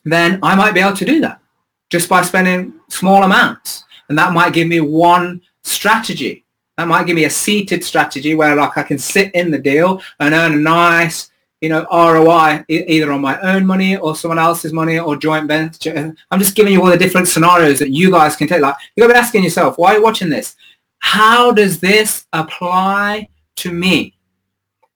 then 0.05 0.39
I 0.41 0.55
might 0.55 0.73
be 0.73 0.79
able 0.79 0.95
to 0.97 1.05
do 1.05 1.19
that 1.21 1.41
just 1.89 2.09
by 2.09 2.21
spending 2.21 2.73
small 2.89 3.23
amounts. 3.23 3.85
And 4.07 4.17
that 4.17 4.33
might 4.33 4.53
give 4.53 4.67
me 4.67 4.79
one 4.79 5.41
strategy. 5.63 6.45
That 6.77 6.87
might 6.87 7.05
give 7.05 7.15
me 7.15 7.25
a 7.25 7.29
seated 7.29 7.83
strategy 7.83 8.35
where 8.35 8.55
like 8.55 8.77
I 8.77 8.83
can 8.83 8.97
sit 8.97 9.33
in 9.35 9.51
the 9.51 9.57
deal 9.57 10.01
and 10.19 10.33
earn 10.33 10.53
a 10.53 10.57
nice, 10.57 11.29
you 11.61 11.69
know, 11.69 11.85
ROI 11.91 12.63
either 12.69 13.11
on 13.11 13.21
my 13.21 13.39
own 13.41 13.65
money 13.65 13.97
or 13.97 14.15
someone 14.15 14.39
else's 14.39 14.71
money 14.71 14.97
or 14.97 15.17
joint 15.17 15.47
venture. 15.47 16.15
I'm 16.31 16.39
just 16.39 16.55
giving 16.55 16.73
you 16.73 16.81
all 16.81 16.89
the 16.89 16.97
different 16.97 17.27
scenarios 17.27 17.79
that 17.79 17.89
you 17.89 18.11
guys 18.11 18.35
can 18.35 18.47
take. 18.47 18.61
Like 18.61 18.75
you 18.95 19.03
gotta 19.03 19.13
be 19.13 19.19
asking 19.19 19.43
yourself, 19.43 19.77
why 19.77 19.91
are 19.91 19.97
you 19.97 20.03
watching 20.03 20.29
this? 20.29 20.55
How 20.99 21.51
does 21.51 21.79
this 21.79 22.25
apply 22.33 23.27
to 23.57 23.73
me? 23.73 24.15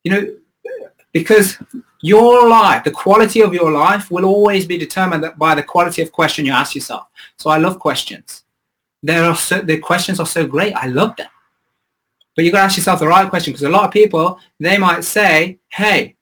You 0.03 0.11
know, 0.11 0.35
because 1.11 1.57
your 2.03 2.49
life, 2.49 2.83
the 2.83 2.91
quality 2.91 3.41
of 3.41 3.53
your 3.53 3.71
life 3.71 4.11
will 4.11 4.25
always 4.25 4.65
be 4.65 4.77
determined 4.77 5.25
by 5.37 5.55
the 5.55 5.63
quality 5.63 6.01
of 6.01 6.11
question 6.11 6.45
you 6.45 6.51
ask 6.51 6.75
yourself. 6.75 7.07
So 7.37 7.49
I 7.49 7.57
love 7.57 7.79
questions. 7.79 8.43
There 9.01 9.23
are 9.23 9.35
so, 9.35 9.61
the 9.61 9.77
questions 9.77 10.19
are 10.19 10.25
so 10.25 10.45
great. 10.45 10.73
I 10.73 10.87
love 10.87 11.15
them. 11.15 11.29
But 12.35 12.43
you 12.43 12.51
got 12.51 12.57
to 12.57 12.63
ask 12.65 12.77
yourself 12.77 12.99
the 12.99 13.07
right 13.07 13.29
question 13.29 13.53
because 13.53 13.63
a 13.63 13.69
lot 13.69 13.85
of 13.85 13.91
people, 13.91 14.37
they 14.59 14.77
might 14.77 15.05
say, 15.05 15.59
hey, 15.69 16.15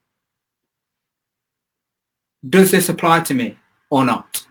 does 2.48 2.70
this 2.70 2.88
apply 2.88 3.20
to 3.20 3.34
me 3.34 3.58
or 3.90 4.04
not? 4.04 4.46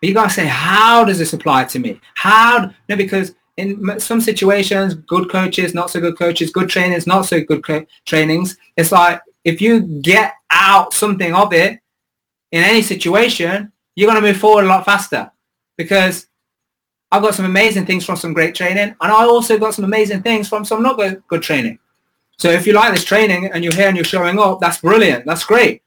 But 0.00 0.08
you 0.08 0.14
got 0.14 0.28
to 0.28 0.34
say, 0.34 0.46
how 0.46 1.04
does 1.04 1.18
this 1.18 1.34
apply 1.34 1.64
to 1.64 1.78
me? 1.78 2.00
How? 2.14 2.70
No, 2.88 2.96
because 2.96 3.34
in 3.58 4.00
some 4.00 4.22
situations, 4.22 4.94
good 4.94 5.28
coaches, 5.30 5.74
not 5.74 5.90
so 5.90 6.00
good 6.00 6.16
coaches, 6.16 6.50
good 6.50 6.70
trainers, 6.70 7.06
not 7.06 7.26
so 7.26 7.42
good 7.42 7.62
co- 7.62 7.84
trainings, 8.06 8.56
it's 8.78 8.92
like 8.92 9.20
if 9.44 9.60
you 9.60 9.80
get 9.80 10.34
out 10.50 10.92
something 10.94 11.34
of 11.34 11.52
it 11.52 11.80
in 12.52 12.62
any 12.62 12.82
situation, 12.82 13.72
you're 13.94 14.10
going 14.10 14.20
to 14.20 14.26
move 14.26 14.38
forward 14.38 14.64
a 14.64 14.68
lot 14.68 14.84
faster 14.84 15.30
because 15.76 16.26
I've 17.12 17.22
got 17.22 17.34
some 17.34 17.44
amazing 17.44 17.86
things 17.86 18.04
from 18.04 18.16
some 18.16 18.32
great 18.32 18.54
training 18.54 18.94
and 19.00 19.12
I 19.12 19.24
also 19.24 19.58
got 19.58 19.74
some 19.74 19.84
amazing 19.84 20.22
things 20.22 20.48
from 20.48 20.64
some 20.64 20.82
not 20.82 20.96
good, 20.96 21.22
good 21.28 21.42
training. 21.42 21.78
So 22.38 22.50
if 22.50 22.66
you 22.66 22.72
like 22.72 22.94
this 22.94 23.04
training 23.04 23.50
and 23.52 23.62
you're 23.62 23.74
here 23.74 23.88
and 23.88 23.96
you're 23.96 24.04
showing 24.04 24.38
up, 24.38 24.60
that's 24.60 24.80
brilliant. 24.80 25.26
That's 25.26 25.44
great. 25.44 25.78